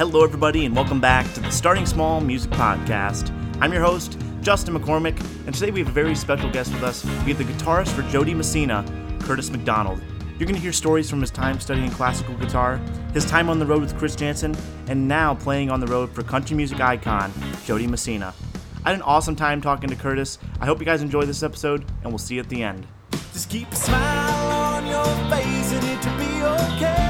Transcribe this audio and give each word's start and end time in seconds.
Hello, 0.00 0.24
everybody, 0.24 0.64
and 0.64 0.74
welcome 0.74 0.98
back 0.98 1.30
to 1.34 1.40
the 1.40 1.50
Starting 1.50 1.84
Small 1.84 2.22
Music 2.22 2.50
Podcast. 2.52 3.30
I'm 3.60 3.70
your 3.70 3.82
host, 3.82 4.18
Justin 4.40 4.74
McCormick, 4.74 5.20
and 5.46 5.54
today 5.54 5.70
we 5.70 5.80
have 5.80 5.90
a 5.90 5.92
very 5.92 6.14
special 6.14 6.50
guest 6.50 6.72
with 6.72 6.82
us. 6.82 7.04
We 7.04 7.34
have 7.34 7.36
the 7.36 7.44
guitarist 7.44 7.88
for 7.88 8.00
Jo 8.10 8.24
Dee 8.24 8.32
Messina, 8.32 8.82
Curtis 9.20 9.50
McDonald. 9.50 10.00
You're 10.38 10.46
going 10.46 10.54
to 10.54 10.58
hear 10.58 10.72
stories 10.72 11.10
from 11.10 11.20
his 11.20 11.30
time 11.30 11.60
studying 11.60 11.90
classical 11.90 12.34
guitar, 12.36 12.78
his 13.12 13.26
time 13.26 13.50
on 13.50 13.58
the 13.58 13.66
road 13.66 13.82
with 13.82 13.94
Chris 13.98 14.16
Janson, 14.16 14.56
and 14.88 15.06
now 15.06 15.34
playing 15.34 15.70
on 15.70 15.80
the 15.80 15.86
road 15.86 16.10
for 16.14 16.22
country 16.22 16.56
music 16.56 16.80
icon, 16.80 17.30
Jo 17.66 17.76
Dee 17.76 17.86
Messina. 17.86 18.32
I 18.86 18.92
had 18.92 18.96
an 18.96 19.02
awesome 19.02 19.36
time 19.36 19.60
talking 19.60 19.90
to 19.90 19.96
Curtis. 19.96 20.38
I 20.62 20.64
hope 20.64 20.78
you 20.78 20.86
guys 20.86 21.02
enjoy 21.02 21.26
this 21.26 21.42
episode, 21.42 21.84
and 22.02 22.10
we'll 22.10 22.16
see 22.16 22.36
you 22.36 22.40
at 22.40 22.48
the 22.48 22.62
end. 22.62 22.86
Just 23.34 23.50
keep 23.50 23.70
a 23.70 23.76
smile 23.76 24.76
on 24.76 24.86
your 24.86 25.04
face 25.28 25.72
and 25.74 25.84
it'll 25.84 26.16
be 26.16 26.42
okay. 26.42 27.09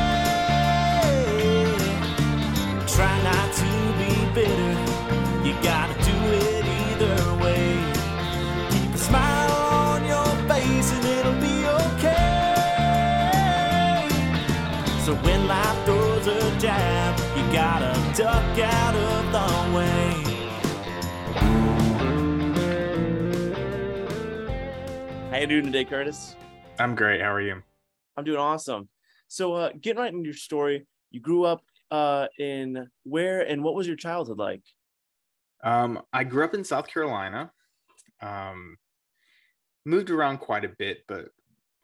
Try 3.00 3.16
not 3.22 3.48
to 3.54 3.70
be 3.96 4.12
bitter. 4.34 4.72
You 5.42 5.54
gotta 5.62 5.94
do 6.04 6.16
it 6.36 6.64
either 6.66 7.16
way. 7.42 7.64
Keep 8.68 8.92
a 8.94 8.98
smile 8.98 9.52
on 9.52 10.04
your 10.04 10.26
face 10.46 10.92
and 10.92 11.06
it'll 11.06 11.40
be 11.40 11.66
okay. 11.86 12.18
So 15.02 15.14
when 15.24 15.48
life 15.48 15.84
throws 15.86 16.26
a 16.26 16.58
jab, 16.58 17.18
you 17.38 17.42
gotta 17.54 17.94
duck 18.14 18.58
out 18.58 18.94
of 18.94 19.32
the 19.32 19.48
way. 19.74 20.12
How 25.30 25.38
you 25.38 25.46
doing 25.46 25.64
today, 25.64 25.86
Curtis? 25.86 26.36
I'm 26.78 26.94
great. 26.94 27.22
How 27.22 27.32
are 27.32 27.40
you? 27.40 27.62
I'm 28.18 28.24
doing 28.24 28.36
awesome. 28.36 28.90
So, 29.26 29.54
uh, 29.54 29.70
getting 29.80 30.02
right 30.02 30.12
into 30.12 30.24
your 30.26 30.34
story, 30.34 30.86
you 31.10 31.20
grew 31.20 31.44
up 31.44 31.62
uh, 31.90 32.26
in 32.38 32.88
where 33.04 33.40
and 33.40 33.62
what 33.62 33.74
was 33.74 33.86
your 33.86 33.96
childhood 33.96 34.38
like? 34.38 34.62
Um, 35.62 36.02
I 36.12 36.24
grew 36.24 36.44
up 36.44 36.54
in 36.54 36.64
South 36.64 36.88
Carolina. 36.88 37.50
Um, 38.22 38.76
moved 39.84 40.10
around 40.10 40.38
quite 40.38 40.64
a 40.64 40.72
bit, 40.78 40.98
but 41.08 41.28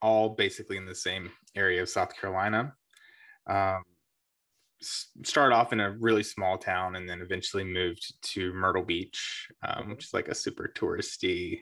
all 0.03 0.31
basically 0.31 0.77
in 0.77 0.87
the 0.87 0.95
same 0.95 1.31
area 1.55 1.83
of 1.83 1.89
South 1.89 2.15
Carolina. 2.19 2.75
Um, 3.47 3.83
started 4.81 5.55
off 5.55 5.73
in 5.73 5.81
a 5.81 5.97
really 5.99 6.23
small 6.23 6.59
town 6.59 6.97
and 6.97 7.09
then 7.09 7.23
eventually 7.23 7.65
moved 7.65 8.15
to 8.23 8.53
Myrtle 8.53 8.85
Beach, 8.85 9.49
um, 9.67 9.91
which 9.91 10.05
is 10.05 10.15
like 10.15 10.29
a 10.29 10.35
super 10.35 10.71
touristy, 10.77 11.61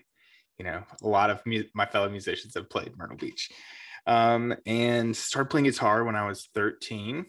you 0.59 0.65
know, 0.65 0.83
a 1.03 1.09
lot 1.09 1.31
of 1.31 1.41
mu- 1.47 1.65
my 1.75 1.87
fellow 1.87 2.09
musicians 2.09 2.55
have 2.55 2.71
played 2.71 2.97
Myrtle 2.97 3.17
Beach. 3.17 3.51
Um, 4.07 4.55
and 4.67 5.17
started 5.17 5.49
playing 5.49 5.65
guitar 5.65 6.05
when 6.05 6.17
I 6.17 6.27
was 6.27 6.49
13. 6.55 7.25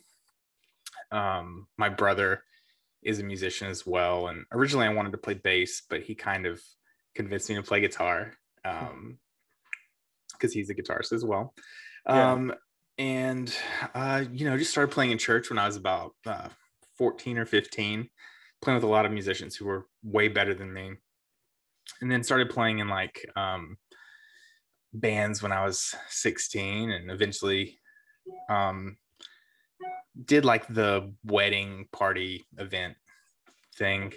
Um, 1.11 1.67
my 1.78 1.89
brother 1.89 2.44
is 3.03 3.20
a 3.20 3.23
musician 3.23 3.67
as 3.67 3.86
well. 3.86 4.28
And 4.28 4.45
originally 4.52 4.88
I 4.88 4.94
wanted 4.94 5.12
to 5.12 5.17
play 5.17 5.36
bass, 5.36 5.84
but 5.89 6.02
he 6.02 6.16
kind 6.16 6.45
of 6.45 6.62
convinced 7.14 7.50
me 7.50 7.56
to 7.56 7.64
play 7.64 7.80
guitar 7.80 8.34
um, 8.66 9.20
because 10.34 10.53
he's 10.53 10.70
a 10.70 10.75
guitarist 10.75 11.14
as 11.14 11.23
well. 11.23 11.53
Yeah. 12.08 12.31
Um, 12.31 12.53
and, 12.97 13.56
uh, 13.94 14.23
you 14.31 14.50
know, 14.50 14.58
just 14.58 14.72
started 14.72 14.92
playing 14.92 15.12
in 15.12 15.17
church 15.17 15.50
when 15.50 15.59
I 15.59 15.67
was 15.67 15.75
about 15.75 16.14
uh, 16.25 16.50
14 16.97 17.38
or 17.38 17.45
15, 17.45 18.09
playing 18.62 18.75
with 18.75 18.84
a 18.84 18.88
lot 18.88 19.06
of 19.06 19.12
musicians 19.12 19.56
who 19.56 19.66
were 19.66 19.86
way 20.03 20.28
better 20.28 20.53
than 20.53 20.73
me. 20.73 20.94
And 22.02 22.12
then 22.12 22.23
started 22.23 22.50
playing 22.50 22.80
in 22.80 22.88
like 22.88 23.30
um, 23.36 23.78
bands 24.94 25.44
when 25.44 25.52
I 25.52 25.64
was 25.64 25.94
16 26.09 26.90
and 26.90 27.12
eventually 27.12 27.78
um, 28.50 28.97
did 30.24 30.46
like 30.46 30.68
the 30.68 31.14
wedding 31.24 31.88
party 31.92 32.46
event 32.58 32.96
thing. 33.76 34.14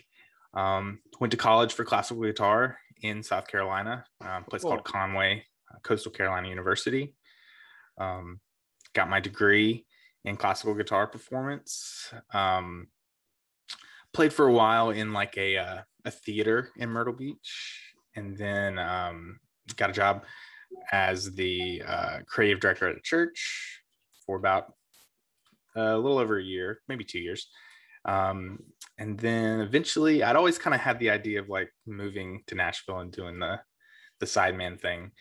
Um, 0.55 1.01
went 1.21 1.31
to 1.33 1.37
college 1.37 1.73
for 1.73 1.85
classical 1.85 2.23
guitar 2.23 2.79
in 3.03 3.23
South 3.23 3.47
Carolina, 3.47 4.05
um, 4.21 4.45
place 4.45 4.63
Cool. 4.63 4.73
called 4.73 4.85
Conway, 4.85 5.45
uh, 5.73 5.79
Coastal 5.83 6.13
Carolina 6.13 6.49
University. 6.49 7.15
Um, 7.99 8.41
got 8.95 9.11
my 9.11 9.21
degree 9.21 9.85
in 10.25 10.37
classical 10.37 10.75
guitar 10.75 11.07
performance. 11.07 12.13
Um, 12.33 12.89
played 14.13 14.33
for 14.33 14.47
a 14.47 14.53
while 14.53 14.91
in 14.91 15.13
like 15.13 15.37
a 15.37 15.57
uh, 15.59 15.79
a 16.05 16.11
theater 16.11 16.71
in 16.77 16.89
Myrtle 16.89 17.13
Beach, 17.13 17.93
and 18.17 18.37
then 18.37 18.79
um, 18.79 19.39
got 19.77 19.91
a 19.91 19.93
job 19.93 20.25
as 20.93 21.35
the 21.35 21.83
uh, 21.87 22.19
creative 22.27 22.61
director 22.61 22.89
at 22.89 22.97
a 22.97 23.01
church 23.03 23.83
for 24.27 24.37
about 24.37 24.73
a 25.79 25.97
little 25.97 26.19
over 26.19 26.39
a 26.39 26.43
year, 26.43 26.81
maybe 26.89 27.05
two 27.05 27.21
years. 27.21 27.49
Um, 28.05 28.61
and 28.99 29.19
then 29.19 29.61
eventually, 29.61 30.23
I'd 30.23 30.37
always 30.37 30.59
kind 30.59 30.75
of 30.75 30.81
had 30.81 30.99
the 30.99 31.11
idea 31.11 31.41
of 31.41 31.49
like 31.49 31.71
moving 31.87 32.43
to 32.47 32.55
Nashville 32.55 33.01
and 33.01 33.13
doing 33.13 33.39
the 33.39 33.61
the 34.21 34.27
sideman 34.27 34.81
thing, 34.81 35.13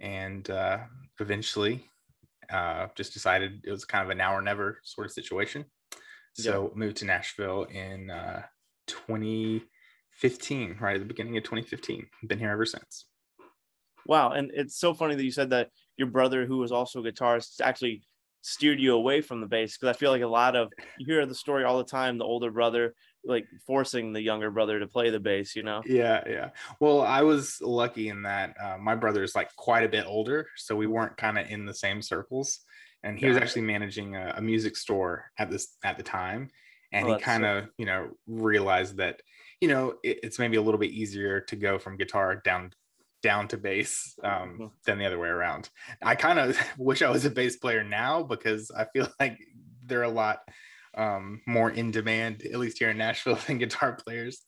and 0.00 0.48
uh, 0.48 0.78
eventually, 1.20 1.84
uh, 2.50 2.86
just 2.96 3.12
decided 3.12 3.60
it 3.64 3.70
was 3.70 3.84
kind 3.84 4.04
of 4.04 4.10
a 4.10 4.14
now 4.14 4.34
or 4.34 4.42
never 4.42 4.80
sort 4.84 5.06
of 5.06 5.12
situation. 5.12 5.64
So 6.38 6.70
moved 6.74 6.98
to 6.98 7.06
Nashville 7.06 7.64
in 7.64 8.10
uh, 8.10 8.42
2015, 8.88 10.76
right 10.78 10.94
at 10.94 11.00
the 11.00 11.06
beginning 11.06 11.36
of 11.38 11.44
2015. 11.44 12.06
Been 12.26 12.38
here 12.38 12.50
ever 12.50 12.66
since. 12.66 13.06
Wow, 14.04 14.32
and 14.32 14.50
it's 14.54 14.78
so 14.78 14.92
funny 14.92 15.14
that 15.14 15.24
you 15.24 15.30
said 15.30 15.50
that 15.50 15.70
your 15.96 16.08
brother, 16.08 16.44
who 16.44 16.58
was 16.58 16.72
also 16.72 17.00
a 17.00 17.10
guitarist, 17.10 17.62
actually 17.62 18.02
steered 18.46 18.78
you 18.78 18.94
away 18.94 19.20
from 19.20 19.40
the 19.40 19.46
bass 19.46 19.76
because 19.76 19.94
I 19.94 19.98
feel 19.98 20.12
like 20.12 20.22
a 20.22 20.26
lot 20.26 20.54
of 20.54 20.72
you 20.98 21.06
hear 21.06 21.26
the 21.26 21.34
story 21.34 21.64
all 21.64 21.78
the 21.78 21.84
time. 21.84 22.16
The 22.16 22.24
older 22.24 22.52
brother 22.52 22.94
like 23.24 23.46
forcing 23.66 24.12
the 24.12 24.22
younger 24.22 24.52
brother 24.52 24.78
to 24.78 24.86
play 24.86 25.10
the 25.10 25.18
bass. 25.18 25.56
You 25.56 25.64
know? 25.64 25.82
Yeah, 25.84 26.22
yeah. 26.28 26.50
Well, 26.78 27.02
I 27.02 27.22
was 27.22 27.58
lucky 27.60 28.08
in 28.08 28.22
that 28.22 28.54
uh, 28.62 28.78
my 28.78 28.94
brother 28.94 29.24
is 29.24 29.34
like 29.34 29.54
quite 29.56 29.82
a 29.82 29.88
bit 29.88 30.06
older, 30.06 30.46
so 30.56 30.76
we 30.76 30.86
weren't 30.86 31.16
kind 31.16 31.38
of 31.38 31.48
in 31.48 31.66
the 31.66 31.74
same 31.74 32.00
circles. 32.00 32.60
And 33.02 33.18
he 33.18 33.26
was 33.26 33.36
actually 33.36 33.62
managing 33.62 34.16
a, 34.16 34.34
a 34.36 34.40
music 34.40 34.76
store 34.76 35.30
at 35.38 35.50
this 35.50 35.76
at 35.84 35.96
the 35.96 36.02
time, 36.02 36.48
and 36.92 37.08
Oh, 37.08 37.14
he 37.14 37.20
kind 37.20 37.44
of 37.44 37.68
you 37.78 37.86
know 37.86 38.10
realized 38.28 38.98
that 38.98 39.22
you 39.60 39.68
know 39.68 39.94
it, 40.04 40.20
it's 40.22 40.38
maybe 40.38 40.56
a 40.56 40.62
little 40.62 40.80
bit 40.80 40.90
easier 40.92 41.40
to 41.42 41.56
go 41.56 41.78
from 41.78 41.96
guitar 41.96 42.36
down 42.36 42.72
down 43.22 43.48
to 43.48 43.56
bass 43.56 44.14
um, 44.22 44.58
Mhm. 44.58 44.70
than 44.84 44.98
the 44.98 45.06
other 45.06 45.18
way 45.18 45.28
around. 45.28 45.70
I 46.02 46.14
kind 46.14 46.38
of 46.38 46.58
wish 46.78 47.02
I 47.02 47.10
was 47.10 47.24
a 47.24 47.30
bass 47.30 47.56
player 47.56 47.82
now 47.84 48.22
because 48.22 48.70
I 48.70 48.84
feel 48.92 49.08
like 49.20 49.38
they're 49.84 50.02
a 50.02 50.08
lot 50.08 50.40
um, 50.94 51.42
more 51.46 51.70
in 51.70 51.90
demand, 51.90 52.42
at 52.42 52.58
least 52.58 52.78
here 52.78 52.90
in 52.90 52.98
Nashville, 52.98 53.34
than 53.46 53.58
guitar 53.58 53.96
players. 53.96 54.42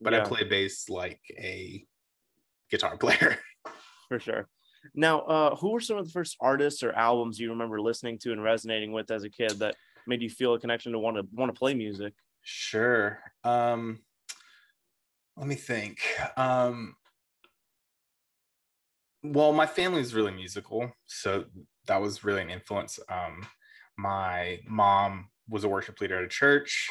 But 0.00 0.12
I 0.12 0.20
play 0.20 0.44
bass 0.44 0.88
like 0.90 1.20
a 1.38 1.86
guitar 2.70 2.98
player. 2.98 3.38
for 4.08 4.20
sure. 4.20 4.48
Now, 4.94 5.20
uh, 5.22 5.56
who 5.56 5.70
were 5.70 5.80
some 5.80 5.96
of 5.96 6.04
the 6.04 6.12
first 6.12 6.36
artists 6.40 6.82
or 6.82 6.92
albums 6.92 7.40
you 7.40 7.50
remember 7.50 7.80
listening 7.80 8.18
to 8.20 8.32
and 8.32 8.42
resonating 8.42 8.92
with 8.92 9.10
as 9.10 9.24
a 9.24 9.30
kid 9.30 9.52
that 9.58 9.74
made 10.06 10.20
you 10.22 10.28
feel 10.30 10.54
a 10.54 10.60
connection 10.60 10.92
to 10.92 10.98
want 10.98 11.16
to 11.16 11.26
want 11.32 11.52
to 11.52 11.58
play 11.58 11.74
music? 11.74 12.12
Sure. 12.42 13.18
Um, 13.42 14.04
let 15.36 15.46
me 15.48 15.54
think. 15.56 16.00
Um, 16.36 16.94
well, 19.22 19.52
my 19.52 19.66
family 19.66 20.00
is 20.00 20.14
really 20.14 20.32
musical, 20.32 20.92
so 21.06 21.44
that 21.86 22.00
was 22.00 22.24
really 22.24 22.42
an 22.42 22.50
influence. 22.50 22.98
Um, 23.08 23.46
my 23.96 24.60
mom 24.66 25.28
was 25.48 25.64
a 25.64 25.68
worship 25.68 26.00
leader 26.00 26.18
at 26.18 26.24
a 26.24 26.28
church, 26.28 26.90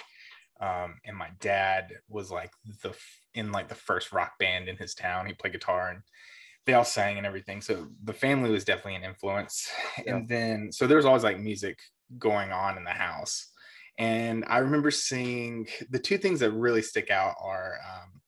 um, 0.60 0.96
and 1.06 1.16
my 1.16 1.30
dad 1.40 1.92
was 2.08 2.32
like 2.32 2.52
the 2.82 2.94
in 3.34 3.52
like 3.52 3.68
the 3.68 3.76
first 3.76 4.12
rock 4.12 4.40
band 4.40 4.68
in 4.68 4.78
his 4.78 4.96
town. 4.96 5.26
He 5.26 5.34
played 5.34 5.54
guitar, 5.54 5.90
and 5.90 6.02
they 6.66 6.74
all 6.74 6.86
sang 6.86 7.18
and 7.18 7.28
everything. 7.28 7.62
So 7.62 7.88
the 8.04 8.14
family 8.14 8.50
was 8.50 8.66
definitely 8.66 8.96
an 8.96 9.04
influence. 9.04 9.70
Yeah. 10.06 10.16
And 10.16 10.28
then 10.28 10.72
so 10.72 10.88
there 10.88 10.98
was 10.98 11.06
always 11.06 11.24
like 11.24 11.40
music 11.40 11.80
going 12.18 12.52
on 12.52 12.78
in 12.78 12.84
the 12.84 12.92
house. 12.92 13.52
And 13.98 14.44
I 14.48 14.58
remember 14.58 14.92
seeing 14.92 15.68
the 15.90 16.00
two 16.00 16.18
things 16.18 16.42
that 16.42 16.52
really 16.52 16.82
stick 16.82 17.10
out 17.10 17.36
are 17.42 17.76
um, 17.86 18.22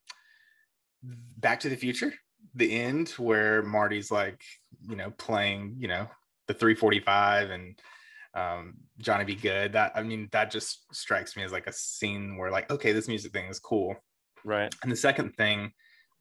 Back 1.38 1.60
to 1.62 1.70
the 1.70 1.76
Future, 1.76 2.14
the 2.58 2.80
end 2.80 3.10
where 3.12 3.62
Marty's 3.62 4.12
like, 4.12 4.42
you 4.88 4.96
know, 4.96 5.12
playing, 5.12 5.76
you 5.80 5.88
know, 5.88 6.08
the 6.48 6.54
345 6.54 7.52
and 7.52 7.80
um, 8.34 8.76
Johnny 9.00 9.26
B. 9.26 9.36
Goode. 9.36 9.74
That 9.74 9.92
I 9.96 10.04
mean, 10.04 10.28
that 10.32 10.52
just 10.52 10.94
strikes 10.94 11.36
me 11.36 11.44
as 11.44 11.52
like 11.52 11.68
a 11.68 11.74
scene 11.74 12.38
where 12.38 12.52
like, 12.52 12.70
okay, 12.72 12.92
this 12.92 13.08
music 13.08 13.32
thing 13.32 13.48
is 13.48 13.60
cool. 13.60 13.96
Right. 14.44 14.74
And 14.84 14.92
the 14.92 14.96
second 14.96 15.36
thing 15.36 15.72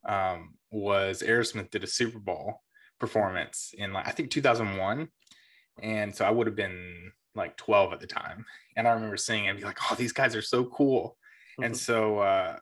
um, 0.06 0.55
was 0.71 1.23
Aerosmith 1.23 1.71
did 1.71 1.85
a 1.85 1.88
Super 1.88 2.19
Bowl 2.19 2.62
performance 2.99 3.75
in 3.77 3.93
like 3.93 4.06
I 4.06 4.12
think 4.12 4.31
2001, 4.31 5.09
and 5.82 6.15
so 6.15 6.25
I 6.25 6.31
would 6.31 6.47
have 6.47 6.56
been 6.56 7.12
like 7.35 7.56
12 7.56 7.93
at 7.93 8.00
the 8.00 8.06
time, 8.06 8.44
and 8.77 8.87
I 8.89 8.93
remember 8.93 9.17
seeing 9.17 9.47
it 9.47 9.49
and 9.49 9.59
be 9.59 9.65
like, 9.65 9.79
"Oh, 9.91 9.94
these 9.94 10.12
guys 10.12 10.35
are 10.35 10.43
so 10.43 10.65
cool." 10.65 11.17
And 11.62 11.75
Mhm. 11.75 11.79
so 11.79 12.19
uh, 12.19 12.59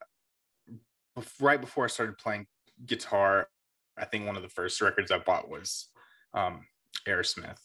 right 1.40 1.60
before 1.60 1.84
I 1.84 1.88
started 1.88 2.18
playing 2.18 2.46
guitar, 2.84 3.48
I 3.96 4.04
think 4.04 4.26
one 4.26 4.36
of 4.36 4.42
the 4.42 4.48
first 4.48 4.80
records 4.80 5.10
I 5.10 5.18
bought 5.18 5.48
was 5.48 5.88
um, 6.32 6.66
Aerosmith, 7.06 7.58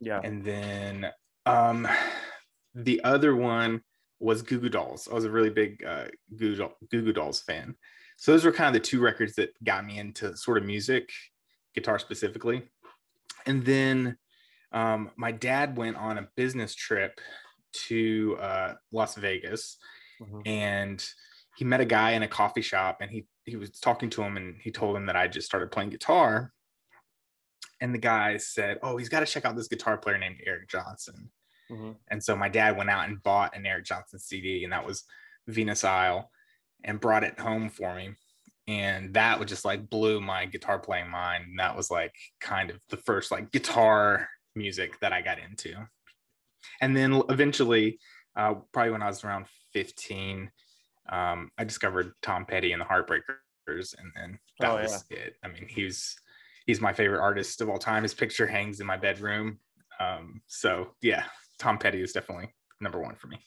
Yeah. 0.00 0.20
and 0.22 0.44
then 0.44 1.10
um, 1.44 1.86
the 2.74 3.02
other 3.04 3.34
one 3.34 3.82
was 4.20 4.42
Goo 4.42 4.58
Goo 4.60 4.68
Dolls. 4.68 5.08
I 5.10 5.14
was 5.14 5.24
a 5.24 5.30
really 5.30 5.50
big 5.50 5.84
uh, 5.84 6.06
Goo, 6.36 6.56
Goo 6.56 7.02
Goo 7.02 7.12
Dolls 7.12 7.40
fan. 7.42 7.74
So 8.16 8.32
those 8.32 8.44
were 8.44 8.52
kind 8.52 8.68
of 8.74 8.80
the 8.82 8.86
two 8.88 9.00
records 9.00 9.34
that 9.34 9.50
got 9.62 9.84
me 9.84 9.98
into 9.98 10.36
sort 10.36 10.56
of 10.58 10.64
music, 10.64 11.10
guitar 11.74 11.98
specifically. 11.98 12.62
And 13.44 13.64
then 13.64 14.16
um, 14.72 15.10
my 15.16 15.32
dad 15.32 15.76
went 15.76 15.96
on 15.96 16.18
a 16.18 16.28
business 16.36 16.74
trip 16.74 17.20
to 17.88 18.36
uh, 18.40 18.74
Las 18.92 19.16
Vegas, 19.16 19.76
Mhm. 20.22 20.42
and 20.46 21.06
he 21.56 21.64
met 21.64 21.80
a 21.80 21.84
guy 21.86 22.12
in 22.12 22.22
a 22.22 22.28
coffee 22.28 22.62
shop, 22.62 22.98
and 23.00 23.10
he 23.10 23.26
he 23.44 23.56
was 23.56 23.70
talking 23.80 24.10
to 24.10 24.22
him, 24.22 24.36
and 24.36 24.56
he 24.60 24.70
told 24.70 24.96
him 24.96 25.06
that 25.06 25.16
I 25.16 25.28
just 25.28 25.46
started 25.46 25.70
playing 25.70 25.90
guitar. 25.90 26.52
And 27.80 27.94
the 27.94 27.98
guy 27.98 28.36
said, 28.38 28.78
"Oh, 28.82 28.96
he's 28.96 29.08
got 29.08 29.20
to 29.20 29.26
check 29.26 29.44
out 29.44 29.56
this 29.56 29.68
guitar 29.68 29.98
player 29.98 30.18
named 30.18 30.40
Eric 30.44 30.68
Johnson." 30.68 31.30
Mhm. 31.70 31.96
And 32.08 32.22
so 32.22 32.36
my 32.36 32.48
dad 32.48 32.76
went 32.76 32.90
out 32.90 33.08
and 33.08 33.22
bought 33.22 33.56
an 33.56 33.66
Eric 33.66 33.84
Johnson 33.84 34.18
CD, 34.18 34.64
and 34.64 34.72
that 34.72 34.86
was 34.86 35.04
Venus 35.46 35.84
Isle, 35.84 36.30
and 36.84 37.00
brought 37.00 37.24
it 37.24 37.38
home 37.38 37.68
for 37.70 37.94
me. 37.94 38.14
And 38.68 39.14
that 39.14 39.38
would 39.38 39.48
just 39.48 39.64
like 39.64 39.88
blew 39.88 40.20
my 40.20 40.46
guitar 40.46 40.78
playing 40.78 41.08
mind. 41.10 41.44
And 41.48 41.58
that 41.58 41.76
was 41.76 41.90
like 41.90 42.14
kind 42.40 42.70
of 42.70 42.80
the 42.88 42.96
first 42.96 43.30
like 43.30 43.52
guitar 43.52 44.28
music 44.54 44.98
that 45.00 45.12
I 45.12 45.22
got 45.22 45.38
into. 45.38 45.88
And 46.80 46.96
then 46.96 47.22
eventually, 47.28 48.00
uh, 48.34 48.54
probably 48.72 48.90
when 48.92 49.02
I 49.02 49.06
was 49.06 49.22
around 49.24 49.46
15, 49.72 50.50
um, 51.08 51.50
I 51.58 51.64
discovered 51.64 52.12
Tom 52.22 52.46
Petty 52.46 52.72
and 52.72 52.80
the 52.80 52.86
Heartbreakers. 52.86 53.94
And 53.98 54.12
then 54.14 54.38
that 54.60 54.70
Oh, 54.70 54.76
was 54.76 55.04
it. 55.10 55.36
I 55.44 55.48
mean, 55.48 55.66
he's 55.68 56.16
he's 56.66 56.80
my 56.80 56.92
favorite 56.92 57.20
artist 57.20 57.60
of 57.60 57.68
all 57.68 57.78
time. 57.78 58.02
His 58.02 58.14
picture 58.14 58.46
hangs 58.46 58.80
in 58.80 58.86
my 58.86 58.96
bedroom. 58.96 59.58
Um, 59.98 60.42
so 60.46 60.94
yeah, 61.02 61.24
Tom 61.58 61.78
Petty 61.78 62.02
is 62.02 62.12
definitely 62.12 62.54
number 62.80 63.00
one 63.00 63.14
for 63.16 63.28
me. 63.28 63.38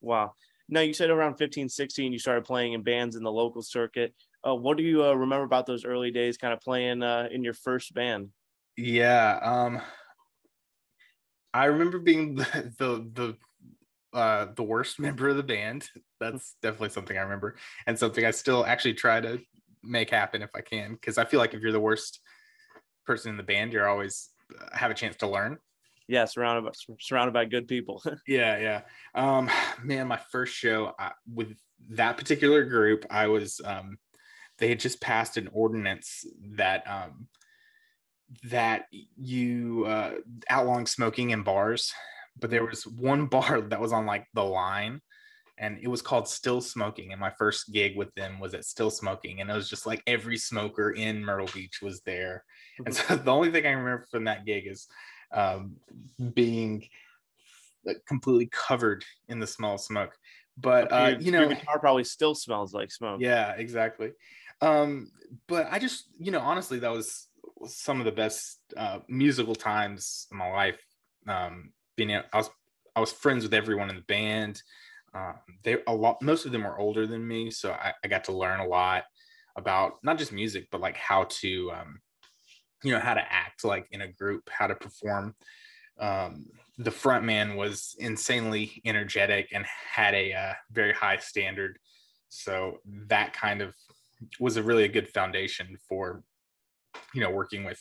Wow. 0.00 0.32
Now 0.68 0.80
you 0.80 0.94
said 0.94 1.10
around 1.10 1.36
15, 1.36 1.68
16, 1.68 2.12
you 2.12 2.18
started 2.18 2.44
playing 2.44 2.72
in 2.72 2.82
bands 2.82 3.16
in 3.16 3.22
the 3.22 3.32
local 3.32 3.62
circuit. 3.62 4.14
Uh, 4.46 4.54
what 4.54 4.76
do 4.76 4.82
you 4.82 5.04
uh, 5.04 5.12
remember 5.12 5.44
about 5.44 5.66
those 5.66 5.84
early 5.84 6.10
days, 6.10 6.36
kind 6.36 6.52
of 6.52 6.60
playing 6.60 7.02
uh, 7.02 7.28
in 7.30 7.44
your 7.44 7.54
first 7.54 7.94
band? 7.94 8.30
Yeah. 8.76 9.38
Um 9.42 9.80
I 11.54 11.66
remember 11.66 11.98
being 11.98 12.34
the 12.36 12.72
the 12.78 13.10
the 13.12 13.36
uh 14.12 14.46
the 14.54 14.62
worst 14.62 14.98
member 15.00 15.28
of 15.28 15.36
the 15.36 15.42
band. 15.42 15.88
That's 16.20 16.56
definitely 16.62 16.90
something 16.90 17.16
I 17.16 17.22
remember 17.22 17.56
and 17.86 17.98
something 17.98 18.24
I 18.24 18.30
still 18.30 18.64
actually 18.64 18.94
try 18.94 19.20
to 19.20 19.40
make 19.82 20.10
happen 20.10 20.42
if 20.42 20.50
I 20.54 20.60
can 20.60 20.92
because 20.92 21.18
I 21.18 21.24
feel 21.24 21.40
like 21.40 21.54
if 21.54 21.60
you're 21.60 21.72
the 21.72 21.80
worst 21.80 22.20
person 23.04 23.30
in 23.30 23.36
the 23.36 23.42
band, 23.42 23.72
you're 23.72 23.88
always 23.88 24.30
uh, 24.58 24.76
have 24.76 24.90
a 24.90 24.94
chance 24.94 25.16
to 25.16 25.28
learn. 25.28 25.58
Yeah, 26.08 26.24
surrounded 26.24 26.64
by 26.64 26.94
surrounded 27.00 27.32
by 27.32 27.44
good 27.44 27.68
people. 27.68 28.02
Yeah, 28.26 28.58
yeah. 28.58 28.80
Um, 29.14 29.50
man, 29.82 30.08
my 30.08 30.20
first 30.30 30.54
show 30.54 30.92
I, 30.98 31.12
with 31.32 31.56
that 31.90 32.16
particular 32.16 32.64
group, 32.64 33.06
I 33.10 33.28
was 33.28 33.60
um, 33.64 33.98
they 34.58 34.68
had 34.68 34.80
just 34.80 35.00
passed 35.00 35.36
an 35.36 35.48
ordinance 35.52 36.24
that 36.56 36.84
um, 36.88 37.28
that 38.44 38.86
you 39.16 39.84
uh, 39.86 40.12
outlawing 40.48 40.86
smoking 40.86 41.30
in 41.30 41.42
bars, 41.42 41.92
but 42.38 42.50
there 42.50 42.64
was 42.64 42.86
one 42.86 43.26
bar 43.28 43.60
that 43.60 43.80
was 43.80 43.92
on 43.92 44.06
like 44.06 44.26
the 44.34 44.44
line, 44.44 45.00
and 45.58 45.78
it 45.82 45.88
was 45.88 46.02
called 46.02 46.28
Still 46.28 46.60
Smoking. 46.60 47.12
And 47.12 47.20
my 47.20 47.30
first 47.38 47.72
gig 47.72 47.96
with 47.96 48.14
them 48.14 48.40
was 48.40 48.54
at 48.54 48.64
Still 48.64 48.90
Smoking, 48.90 49.40
and 49.40 49.50
it 49.50 49.54
was 49.54 49.68
just 49.68 49.86
like 49.86 50.02
every 50.06 50.36
smoker 50.36 50.90
in 50.90 51.24
Myrtle 51.24 51.48
Beach 51.52 51.80
was 51.82 52.00
there. 52.02 52.44
And 52.84 52.94
so 52.94 53.16
the 53.16 53.32
only 53.32 53.50
thing 53.50 53.66
I 53.66 53.70
remember 53.70 54.06
from 54.10 54.24
that 54.24 54.44
gig 54.44 54.66
is 54.66 54.86
um, 55.32 55.76
being 56.34 56.84
like, 57.84 57.98
completely 58.06 58.48
covered 58.52 59.04
in 59.28 59.38
the 59.38 59.46
smell 59.46 59.74
of 59.74 59.80
smoke. 59.80 60.12
But 60.58 60.92
uh, 60.92 60.96
your, 60.96 61.20
you 61.20 61.32
your 61.32 61.40
know, 61.40 61.48
guitar 61.48 61.78
probably 61.78 62.04
still 62.04 62.34
smells 62.34 62.74
like 62.74 62.90
smoke. 62.90 63.20
yeah, 63.20 63.52
exactly. 63.52 64.12
Um, 64.60 65.10
but 65.48 65.66
I 65.70 65.78
just, 65.78 66.04
you 66.18 66.30
know, 66.30 66.40
honestly, 66.40 66.78
that 66.80 66.92
was 66.92 67.28
some 67.66 67.98
of 68.00 68.04
the 68.04 68.12
best 68.12 68.58
uh, 68.76 69.00
musical 69.08 69.54
times 69.54 70.26
in 70.30 70.36
my 70.36 70.50
life. 70.50 70.80
Um, 71.26 71.72
being, 72.06 72.16
a- 72.16 72.24
I 72.32 72.36
was, 72.36 72.50
I 72.94 73.00
was 73.00 73.12
friends 73.12 73.44
with 73.44 73.54
everyone 73.54 73.90
in 73.90 73.96
the 73.96 74.02
band. 74.02 74.62
Um, 75.14 75.34
they 75.62 75.76
a 75.86 75.94
lot, 75.94 76.22
most 76.22 76.46
of 76.46 76.52
them 76.52 76.64
were 76.64 76.78
older 76.78 77.06
than 77.06 77.26
me, 77.26 77.50
so 77.50 77.72
I, 77.72 77.92
I 78.02 78.08
got 78.08 78.24
to 78.24 78.32
learn 78.32 78.60
a 78.60 78.66
lot 78.66 79.04
about 79.56 79.94
not 80.02 80.18
just 80.18 80.32
music, 80.32 80.68
but 80.70 80.80
like 80.80 80.96
how 80.96 81.24
to, 81.24 81.70
um, 81.72 82.00
you 82.82 82.92
know, 82.92 83.00
how 83.00 83.14
to 83.14 83.32
act 83.32 83.64
like 83.64 83.86
in 83.90 84.00
a 84.00 84.08
group, 84.08 84.48
how 84.50 84.66
to 84.66 84.74
perform. 84.74 85.34
Um, 86.00 86.46
the 86.78 86.90
front 86.90 87.24
man 87.24 87.56
was 87.56 87.94
insanely 87.98 88.80
energetic 88.86 89.50
and 89.52 89.66
had 89.66 90.14
a 90.14 90.32
uh, 90.32 90.52
very 90.72 90.94
high 90.94 91.18
standard 91.18 91.78
so 92.34 92.78
that 92.86 93.34
kind 93.34 93.60
of 93.60 93.74
was 94.40 94.56
a 94.56 94.62
really 94.62 94.84
a 94.84 94.88
good 94.88 95.06
foundation 95.06 95.76
for 95.86 96.24
you 97.12 97.20
know 97.20 97.28
working 97.28 97.62
with 97.62 97.78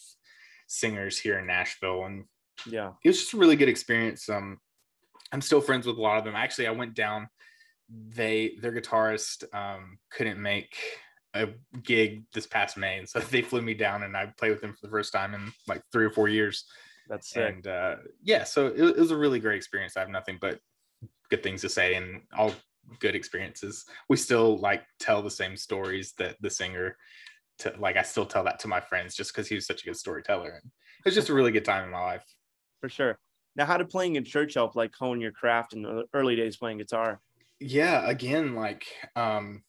singers 0.67 1.17
here 1.17 1.39
in 1.39 1.47
nashville 1.47 2.03
and 2.03 2.25
Yeah. 2.69 2.91
it 3.03 3.09
was 3.09 3.19
just 3.19 3.33
a 3.33 3.37
really 3.37 3.55
good 3.55 3.69
experience 3.69 4.29
um 4.29 4.59
i'm 5.31 5.41
still 5.41 5.61
friends 5.61 5.87
with 5.87 5.97
a 5.97 6.01
lot 6.01 6.17
of 6.17 6.25
them 6.25 6.35
actually 6.35 6.67
i 6.67 6.71
went 6.71 6.93
down 6.93 7.27
they 7.89 8.55
their 8.61 8.71
guitarist 8.71 9.43
um 9.53 9.97
couldn't 10.11 10.41
make 10.41 10.75
a 11.33 11.47
gig 11.83 12.23
this 12.33 12.45
past 12.47 12.77
may 12.77 12.99
and 12.99 13.09
so 13.09 13.19
they 13.31 13.41
flew 13.41 13.61
me 13.61 13.73
down 13.73 14.03
and 14.03 14.15
i 14.15 14.25
played 14.37 14.51
with 14.51 14.61
them 14.61 14.73
for 14.73 14.85
the 14.87 14.91
first 14.91 15.13
time 15.13 15.33
in 15.33 15.51
like 15.67 15.81
three 15.91 16.05
or 16.05 16.11
four 16.11 16.27
years 16.27 16.65
That's 17.09 17.29
sick. 17.29 17.49
and 17.49 17.67
uh, 17.67 17.95
yeah, 18.23 18.43
so 18.45 18.67
it, 18.67 18.79
it 18.79 18.97
was 18.97 19.11
a 19.11 19.17
really 19.17 19.39
great 19.39 19.57
experience. 19.57 19.97
I 19.97 20.01
have 20.01 20.09
nothing 20.09 20.37
but 20.39 20.59
good 21.29 21.43
things 21.43 21.61
to 21.61 21.69
say, 21.69 21.95
and 21.95 22.21
all 22.37 22.53
good 22.99 23.15
experiences. 23.15 23.85
We 24.07 24.17
still 24.17 24.57
like 24.59 24.83
tell 24.99 25.21
the 25.21 25.31
same 25.31 25.57
stories 25.57 26.13
that 26.17 26.37
the 26.41 26.49
singer, 26.49 26.95
to, 27.59 27.73
like 27.79 27.97
I 27.97 28.03
still 28.03 28.25
tell 28.25 28.43
that 28.45 28.59
to 28.59 28.67
my 28.67 28.79
friends 28.79 29.15
just 29.15 29.33
because 29.33 29.47
he 29.47 29.55
was 29.55 29.65
such 29.65 29.81
a 29.83 29.85
good 29.85 29.97
storyteller. 29.97 30.51
And 30.61 30.71
it 30.99 31.05
was 31.05 31.15
just 31.15 31.29
a 31.29 31.33
really 31.33 31.51
good 31.51 31.65
time 31.65 31.83
in 31.83 31.91
my 31.91 32.01
life. 32.01 32.23
For 32.81 32.89
sure. 32.89 33.17
Now, 33.55 33.65
how 33.65 33.77
did 33.77 33.89
playing 33.89 34.15
in 34.15 34.23
church 34.23 34.55
help 34.55 34.75
like 34.75 34.93
hone 34.95 35.21
your 35.21 35.31
craft 35.31 35.73
in 35.73 35.83
the 35.83 36.05
early 36.13 36.35
days 36.35 36.57
playing 36.57 36.79
guitar? 36.79 37.21
Yeah, 37.59 38.07
again, 38.09 38.55
like 38.55 38.85
um, 39.15 39.63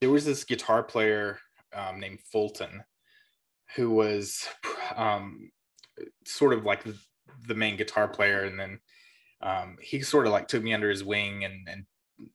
there 0.00 0.10
was 0.10 0.24
this 0.24 0.44
guitar 0.44 0.82
player 0.82 1.38
um, 1.74 1.98
named 2.00 2.20
Fulton 2.20 2.84
who 3.76 3.90
was 3.90 4.46
um, 4.94 5.50
sort 6.26 6.52
of 6.52 6.64
like 6.64 6.84
the, 6.84 6.96
the 7.48 7.54
main 7.54 7.76
guitar 7.76 8.08
player, 8.08 8.44
and 8.44 8.58
then 8.58 8.78
um, 9.40 9.76
he 9.80 10.00
sort 10.00 10.26
of 10.26 10.32
like 10.32 10.48
took 10.48 10.62
me 10.62 10.74
under 10.74 10.90
his 10.90 11.04
wing 11.04 11.44
and 11.44 11.68
and 11.68 11.84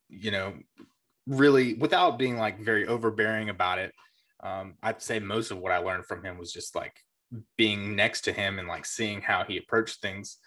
you 0.10 0.32
know 0.32 0.54
really 1.28 1.76
without 1.76 2.18
being 2.18 2.38
like 2.38 2.60
very 2.60 2.88
overbearing 2.88 3.50
about 3.50 3.80
it. 3.80 3.94
Um, 4.42 4.76
I'd 4.82 5.02
say 5.02 5.20
most 5.20 5.52
of 5.52 5.60
what 5.60 5.72
I 5.72 5.78
learned 5.78 6.06
from 6.06 6.24
him 6.24 6.38
was 6.38 6.52
just 6.52 6.76
like 6.76 6.96
being 7.58 7.96
next 7.96 8.22
to 8.22 8.32
him 8.32 8.60
and 8.60 8.68
like 8.68 8.86
seeing 8.86 9.22
how 9.22 9.44
he 9.44 9.58
approached 9.58 10.02
things. 10.02 10.38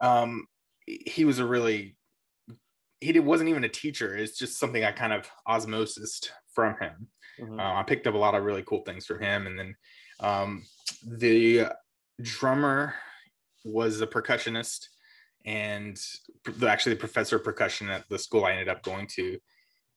Um, 0.00 0.46
he 0.86 1.24
was 1.24 1.38
a 1.38 1.46
really 1.46 1.96
he 3.00 3.12
did, 3.12 3.24
wasn't 3.24 3.48
even 3.48 3.64
a 3.64 3.68
teacher. 3.68 4.16
It's 4.16 4.36
just 4.36 4.58
something 4.58 4.84
I 4.84 4.92
kind 4.92 5.12
of 5.12 5.30
osmosis 5.46 6.20
from 6.52 6.76
him. 6.80 7.08
Mhm. 7.40 7.60
Uh, 7.60 7.78
I 7.78 7.82
picked 7.84 8.06
up 8.06 8.14
a 8.14 8.18
lot 8.18 8.34
of 8.34 8.42
really 8.42 8.64
cool 8.64 8.82
things 8.82 9.06
from 9.06 9.20
him. 9.20 9.46
And 9.46 9.58
then 9.58 9.76
um, 10.20 10.64
the 11.06 11.66
drummer 12.20 12.94
was 13.64 14.00
a 14.00 14.06
percussionist 14.06 14.86
and 15.44 15.98
actually 16.66 16.94
the 16.94 17.00
professor 17.00 17.36
of 17.36 17.44
percussion 17.44 17.88
at 17.88 18.08
the 18.08 18.18
school 18.18 18.44
I 18.44 18.52
ended 18.52 18.68
up 18.68 18.82
going 18.82 19.06
to. 19.14 19.38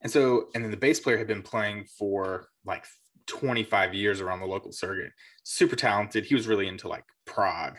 And 0.02 0.12
so, 0.12 0.50
and 0.54 0.64
then 0.64 0.72
the 0.72 0.78
bass 0.78 1.00
player 1.00 1.18
had 1.18 1.28
been 1.28 1.42
playing 1.42 1.86
for 1.98 2.48
like 2.66 2.86
25 3.28 3.94
years 3.94 4.22
around 4.22 4.40
the 4.40 4.46
local 4.46 4.72
circuit. 4.72 5.12
Super 5.44 5.76
talented. 5.76 6.26
He 6.26 6.36
was 6.36 6.48
really 6.48 6.68
into 6.68 6.88
like 6.88 7.06
prog. 7.26 7.78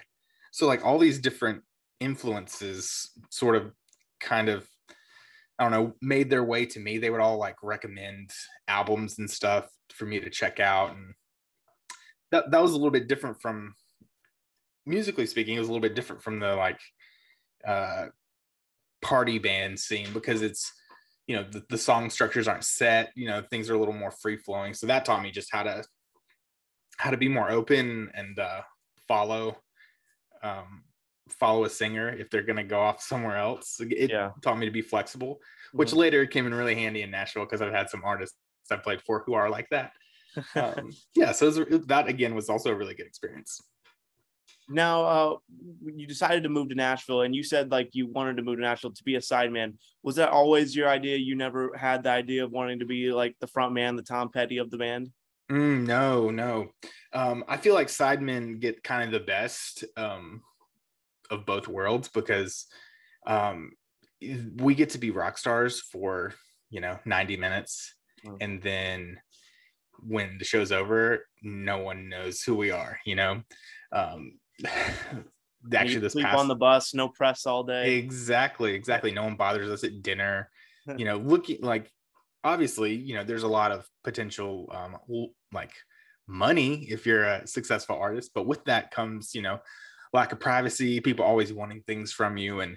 So, 0.50 0.66
like 0.66 0.84
all 0.84 0.98
these 0.98 1.18
different 1.18 1.62
influences 2.00 3.10
sort 3.30 3.56
of 3.56 3.72
kind 4.20 4.48
of 4.48 4.68
I 5.58 5.64
don't 5.64 5.72
know, 5.72 5.94
made 6.00 6.30
their 6.30 6.42
way 6.42 6.66
to 6.66 6.80
me. 6.80 6.98
They 6.98 7.10
would 7.10 7.20
all 7.20 7.38
like 7.38 7.56
recommend 7.62 8.30
albums 8.66 9.18
and 9.18 9.30
stuff 9.30 9.68
for 9.92 10.06
me 10.06 10.18
to 10.18 10.30
check 10.30 10.58
out. 10.58 10.90
And 10.90 11.14
that, 12.32 12.50
that 12.50 12.62
was 12.62 12.72
a 12.72 12.76
little 12.76 12.90
bit 12.90 13.06
different 13.06 13.40
from 13.40 13.74
musically 14.86 15.26
speaking, 15.26 15.56
it 15.56 15.60
was 15.60 15.68
a 15.68 15.72
little 15.72 15.86
bit 15.86 15.94
different 15.94 16.22
from 16.22 16.40
the 16.40 16.54
like 16.56 16.80
uh 17.66 18.06
party 19.02 19.38
band 19.38 19.78
scene 19.78 20.08
because 20.12 20.42
it's 20.42 20.72
you 21.26 21.36
know 21.36 21.44
the, 21.50 21.64
the 21.68 21.78
song 21.78 22.10
structures 22.10 22.48
aren't 22.48 22.64
set, 22.64 23.12
you 23.14 23.26
know, 23.28 23.42
things 23.50 23.70
are 23.70 23.74
a 23.74 23.78
little 23.78 23.94
more 23.94 24.10
free 24.10 24.36
flowing. 24.36 24.74
So 24.74 24.86
that 24.86 25.04
taught 25.04 25.22
me 25.22 25.30
just 25.30 25.50
how 25.52 25.62
to 25.62 25.84
how 26.98 27.10
to 27.10 27.16
be 27.16 27.28
more 27.28 27.50
open 27.50 28.10
and 28.14 28.38
uh 28.38 28.62
follow 29.08 29.56
um 30.42 30.84
follow 31.30 31.64
a 31.64 31.70
singer 31.70 32.10
if 32.10 32.28
they're 32.30 32.42
going 32.42 32.56
to 32.56 32.64
go 32.64 32.80
off 32.80 33.00
somewhere 33.00 33.36
else. 33.36 33.80
It 33.80 34.10
Yeah. 34.10 34.32
taught 34.42 34.58
me 34.58 34.66
to 34.66 34.72
be 34.72 34.82
flexible, 34.82 35.38
which 35.72 35.92
Mhm. 35.92 35.96
later 35.96 36.26
came 36.26 36.46
in 36.46 36.54
really 36.54 36.74
handy 36.74 37.02
in 37.02 37.10
Nashville 37.10 37.44
because 37.44 37.62
I've 37.62 37.72
had 37.72 37.88
some 37.88 38.02
artists 38.04 38.36
I've 38.70 38.82
played 38.82 39.00
for 39.02 39.22
who 39.24 39.34
are 39.34 39.48
like 39.48 39.68
that. 39.70 39.92
Um, 40.56 40.90
yeah, 41.14 41.32
so 41.32 41.46
was, 41.46 41.86
that 41.86 42.08
again 42.08 42.34
was 42.34 42.48
also 42.48 42.70
a 42.70 42.74
really 42.74 42.94
good 42.94 43.06
experience. 43.06 43.60
Now 44.68 45.04
uh 45.04 45.36
you 45.84 46.06
decided 46.06 46.42
to 46.42 46.48
move 46.48 46.68
to 46.68 46.74
nashville 46.74 47.22
and 47.22 47.34
you 47.34 47.42
said 47.42 47.70
like 47.70 47.90
you 47.92 48.06
wanted 48.06 48.36
to 48.36 48.42
move 48.42 48.56
to 48.56 48.62
nashville 48.62 48.92
to 48.92 49.04
be 49.04 49.16
a 49.16 49.20
sideman 49.20 49.74
was 50.02 50.16
that 50.16 50.30
always 50.30 50.74
your 50.74 50.88
idea 50.88 51.16
you 51.16 51.34
never 51.34 51.76
had 51.76 52.02
the 52.02 52.10
idea 52.10 52.44
of 52.44 52.50
wanting 52.52 52.78
to 52.78 52.86
be 52.86 53.12
like 53.12 53.34
the 53.40 53.46
front 53.46 53.72
man 53.72 53.96
the 53.96 54.02
tom 54.02 54.30
petty 54.30 54.58
of 54.58 54.70
the 54.70 54.78
band 54.78 55.10
Mm, 55.50 55.86
no, 55.86 56.30
no. 56.30 56.70
Um, 57.12 57.44
I 57.46 57.58
feel 57.58 57.74
like 57.74 57.88
sidemen 57.88 58.58
get 58.58 58.82
kind 58.82 59.02
of 59.04 59.10
the 59.12 59.26
best 59.26 59.84
um, 59.98 60.40
of 61.30 61.44
both 61.44 61.68
worlds 61.68 62.08
because 62.08 62.66
um, 63.26 63.72
we 64.56 64.74
get 64.74 64.90
to 64.90 64.98
be 64.98 65.10
rock 65.10 65.36
stars 65.36 65.80
for 65.80 66.32
you 66.70 66.80
know 66.80 66.98
90 67.04 67.36
minutes, 67.36 67.94
Mm. 68.24 68.36
and 68.40 68.62
then 68.62 69.20
when 70.06 70.38
the 70.38 70.44
show's 70.44 70.70
over, 70.72 71.26
no 71.42 71.78
one 71.78 72.08
knows 72.08 72.40
who 72.42 72.54
we 72.54 72.70
are. 72.70 72.98
You 73.04 73.16
know, 73.16 73.42
um, 73.92 74.38
actually, 75.74 75.98
this 75.98 76.14
sleep 76.14 76.26
past 76.26 76.38
on 76.38 76.48
the 76.48 76.54
bus 76.54 76.94
no 76.94 77.08
press 77.08 77.46
all 77.46 77.62
day 77.62 77.96
Exactly, 77.96 78.74
exactly. 78.74 79.10
No 79.10 79.24
one 79.24 79.36
bothers 79.36 79.70
us 79.70 79.84
at 79.84 80.02
dinner. 80.02 80.48
You 80.96 81.04
know, 81.04 81.18
looking 81.18 81.58
like 81.60 81.88
obviously, 82.42 82.92
you 82.92 83.14
know, 83.14 83.22
there's 83.22 83.44
a 83.44 83.48
lot 83.48 83.70
of 83.70 83.86
potential 84.02 84.68
um 84.74 84.96
like 85.52 85.70
money 86.26 86.88
if 86.90 87.06
you're 87.06 87.22
a 87.22 87.46
successful 87.46 87.94
artist, 87.94 88.32
but 88.34 88.48
with 88.48 88.64
that 88.64 88.90
comes, 88.90 89.32
you 89.32 89.42
know, 89.42 89.60
lack 90.12 90.32
of 90.32 90.40
privacy, 90.40 91.00
people 91.00 91.24
always 91.24 91.52
wanting 91.52 91.84
things 91.86 92.10
from 92.12 92.36
you 92.36 92.62
and 92.62 92.76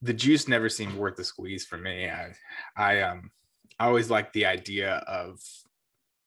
the 0.00 0.14
juice 0.14 0.46
never 0.46 0.68
seemed 0.68 0.94
worth 0.94 1.16
the 1.16 1.24
squeeze 1.24 1.64
for 1.64 1.76
me. 1.76 2.08
I 2.08 2.34
I 2.76 3.00
um 3.00 3.32
I 3.80 3.86
always 3.86 4.08
liked 4.10 4.32
the 4.32 4.46
idea 4.46 5.02
of 5.08 5.40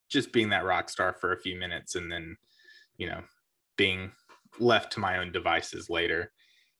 just 0.09 0.33
being 0.33 0.49
that 0.49 0.65
rock 0.65 0.89
star 0.89 1.13
for 1.13 1.31
a 1.31 1.39
few 1.39 1.55
minutes 1.57 1.95
and 1.95 2.11
then, 2.11 2.35
you 2.97 3.07
know, 3.07 3.21
being 3.77 4.11
left 4.59 4.93
to 4.93 4.99
my 4.99 5.17
own 5.17 5.31
devices 5.31 5.89
later. 5.89 6.31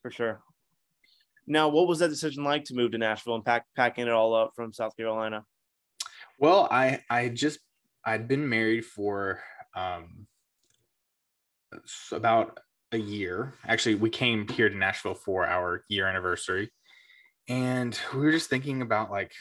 for 0.02 0.12
sure 0.12 0.42
now 1.48 1.68
what 1.70 1.88
was 1.88 2.00
that 2.00 2.10
decision 2.10 2.44
like 2.44 2.64
to 2.64 2.74
move 2.76 2.92
to 2.92 2.98
nashville 2.98 3.36
and 3.36 3.46
pack 3.46 3.66
packing 3.76 4.08
it 4.08 4.12
all 4.14 4.34
up 4.34 4.52
from 4.56 4.72
south 4.74 4.96
carolina 4.96 5.44
Well, 6.40 6.68
I 6.72 7.02
I 7.10 7.30
just 7.30 7.60
I'd 8.06 8.28
been 8.28 8.48
married 8.50 8.86
for 8.86 9.42
um 9.76 10.28
about 12.12 12.60
a 12.92 12.98
year. 12.98 13.54
Actually, 13.66 13.96
we 13.96 14.10
came 14.10 14.48
here 14.48 14.70
to 14.70 14.76
Nashville 14.76 15.16
for 15.16 15.46
our 15.48 15.84
year 15.90 16.08
anniversary. 16.08 16.72
And 17.50 17.98
we 18.14 18.20
were 18.22 18.32
just 18.32 18.50
thinking 18.50 18.82
about 18.82 19.12
like, 19.12 19.34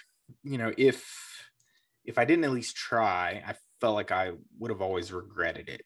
you 0.43 0.59
know, 0.59 0.73
if 0.77 1.05
if 2.05 2.19
I 2.19 2.25
didn't 2.25 2.45
at 2.45 2.51
least 2.53 2.77
try, 2.77 3.43
I 3.47 3.55
felt 3.81 3.95
like 3.95 4.11
I 4.13 4.33
would 4.59 4.71
have 4.71 4.83
always 4.83 5.13
regretted 5.13 5.69
it. 5.69 5.83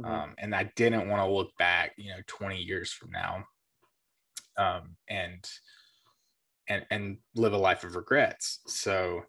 Mhm. 0.00 0.06
Um, 0.06 0.34
and 0.38 0.54
I 0.54 0.64
didn't 0.76 1.08
want 1.08 1.20
to 1.26 1.32
look 1.32 1.56
back, 1.58 1.94
you 1.96 2.10
know, 2.10 2.20
20 2.26 2.62
years 2.62 2.92
from 2.92 3.10
now. 3.10 3.44
Um, 4.56 4.96
and 5.08 5.48
and 6.68 6.86
and 6.90 7.18
live 7.34 7.52
a 7.52 7.58
life 7.58 7.84
of 7.84 7.96
regrets. 7.96 8.60
So 8.66 9.22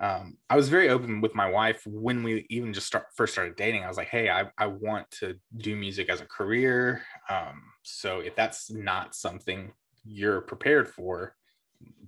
um, 0.00 0.38
I 0.50 0.56
was 0.56 0.68
very 0.68 0.88
open 0.90 1.20
with 1.20 1.34
my 1.34 1.50
wife 1.50 1.82
when 1.86 2.22
we 2.22 2.46
even 2.50 2.72
just 2.72 2.86
start 2.86 3.06
first 3.16 3.34
started 3.34 3.56
dating. 3.56 3.84
I 3.84 3.88
was 3.88 3.96
like, 3.96 4.08
hey, 4.08 4.30
I, 4.30 4.50
I 4.58 4.66
want 4.66 5.10
to 5.20 5.36
do 5.58 5.76
music 5.76 6.08
as 6.10 6.20
a 6.20 6.26
career. 6.26 7.02
Um, 7.30 7.62
so 7.84 8.20
if 8.20 8.34
that's 8.36 8.70
not 8.70 9.14
something 9.14 9.72
you're 10.04 10.42
prepared 10.42 10.88
for, 10.88 11.36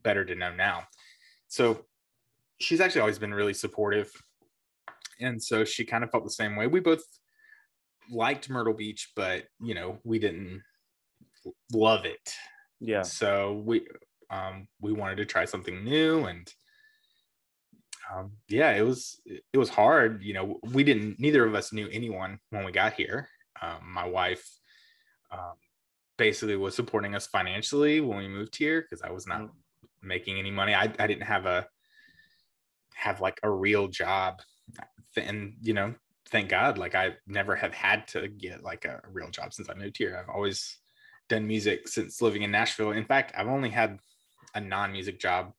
better 0.03 0.25
to 0.25 0.35
know 0.35 0.55
now. 0.55 0.85
So 1.49 1.87
she's 2.61 2.81
actually 2.81 3.03
always 3.03 3.19
been 3.19 3.35
really 3.35 3.55
supportive. 3.55 4.13
And 5.21 5.43
so 5.43 5.65
she 5.65 5.85
kind 5.85 6.05
of 6.05 6.11
felt 6.11 6.25
the 6.25 6.31
same 6.31 6.57
way. 6.57 6.67
We 6.67 6.81
both 6.81 7.05
liked 8.11 8.51
Myrtle 8.51 8.75
Beach, 8.75 9.13
but 9.17 9.47
you 9.61 9.75
know, 9.75 10.01
we 10.05 10.19
didn't 10.19 10.63
love 11.73 12.05
it. 12.05 12.35
yeah 12.81 13.09
So 13.09 13.55
we 13.67 13.87
um 14.31 14.69
we 14.81 14.93
wanted 14.93 15.17
to 15.17 15.27
try 15.27 15.45
something 15.45 15.85
new 15.85 16.25
and 16.27 16.53
um 18.13 18.37
yeah, 18.49 18.73
it 18.73 18.83
was 18.83 19.21
it 19.27 19.59
was 19.59 19.71
hard, 19.71 20.23
you 20.23 20.35
know, 20.35 20.61
we 20.73 20.85
didn't 20.85 21.19
neither 21.19 21.45
of 21.45 21.55
us 21.55 21.73
knew 21.73 21.89
anyone 21.91 22.39
when 22.51 22.65
we 22.65 22.73
got 22.73 22.95
here. 22.95 23.29
Um 23.61 23.91
my 23.93 24.07
wife 24.07 24.47
um 25.33 25.55
basically 26.19 26.57
was 26.57 26.77
supporting 26.77 27.15
us 27.15 27.27
financially 27.29 28.01
when 28.01 28.19
we 28.19 28.29
moved 28.29 28.57
here 28.57 28.83
because 28.83 29.03
I 29.03 29.11
was 29.13 29.27
not 29.27 29.43
Mhm. 29.43 29.65
making 30.03 30.39
any 30.39 30.51
money. 30.51 30.75
I 30.75 30.85
I 30.99 31.07
didn't 31.09 31.23
have 31.25 31.47
a 31.47 31.69
have 32.95 33.21
like 33.21 33.41
a 33.43 33.51
real 33.51 33.89
job 33.89 34.41
and 35.17 35.57
you 35.61 35.75
know 35.75 35.95
thank 36.35 36.49
god 36.49 36.79
like 36.79 36.97
i 36.97 37.15
never 37.29 37.55
have 37.55 37.73
had 37.73 38.09
to 38.09 38.27
get 38.27 38.65
like 38.65 38.85
a 38.87 39.01
real 39.13 39.31
job 39.31 39.55
since 39.55 39.71
i 39.71 39.75
moved 39.75 39.97
here. 39.97 40.19
I've 40.21 40.35
always 40.35 40.79
done 41.29 41.47
music 41.47 41.87
since 41.87 42.21
living 42.21 42.43
in 42.43 42.51
nashville. 42.51 42.91
In 42.91 43.05
fact 43.05 43.33
i've 43.39 43.47
only 43.47 43.71
had 43.71 44.01
a 44.53 44.61
non-music 44.61 45.21
job 45.21 45.53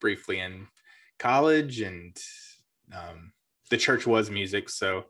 briefly 0.00 0.38
in 0.38 0.68
college 1.18 1.80
and 1.80 2.16
um, 2.94 3.32
the 3.70 3.76
church 3.76 4.06
was 4.06 4.30
music 4.30 4.68
so 4.68 5.06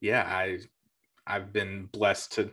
yeah 0.00 0.22
i 0.26 0.58
i've 1.26 1.52
been 1.52 1.90
blessed 1.92 2.32
to 2.32 2.50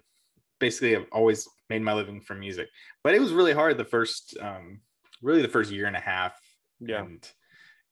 basically 0.59 0.91
have 0.91 1.05
always 1.13 1.47
made 1.69 1.81
my 1.81 1.93
living 1.93 2.19
from 2.19 2.41
music. 2.41 2.67
But 3.05 3.15
it 3.15 3.21
was 3.21 3.31
really 3.31 3.53
hard 3.53 3.77
the 3.77 3.85
first 3.85 4.35
um 4.41 4.81
really 5.21 5.41
the 5.41 5.47
first 5.47 5.71
year 5.71 5.85
and 5.85 5.95
a 5.95 6.01
half 6.01 6.37
yeah. 6.81 6.99
and 6.99 7.25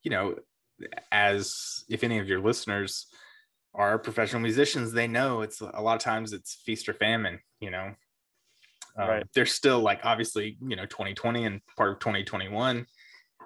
you 0.04 0.12
know 0.12 0.36
as 1.10 1.86
if 1.90 2.04
any 2.04 2.20
of 2.20 2.28
your 2.28 2.42
listeners 2.42 3.08
are 3.78 3.98
professional 3.98 4.42
musicians 4.42 4.92
they 4.92 5.08
know 5.08 5.42
it's 5.42 5.62
a 5.62 5.82
lot 5.82 5.96
of 5.96 6.02
times 6.02 6.34
it's 6.34 6.56
feast 6.66 6.90
or 6.90 6.94
famine 6.94 7.40
you 7.62 7.72
know 7.72 7.94
um, 8.98 9.08
Right. 9.10 9.24
there's 9.36 9.52
still 9.54 9.80
like 9.80 10.00
obviously 10.04 10.58
you 10.62 10.76
know 10.76 10.86
2020 10.88 11.46
and 11.46 11.62
part 11.78 11.92
of 11.92 12.00
2021 12.00 12.86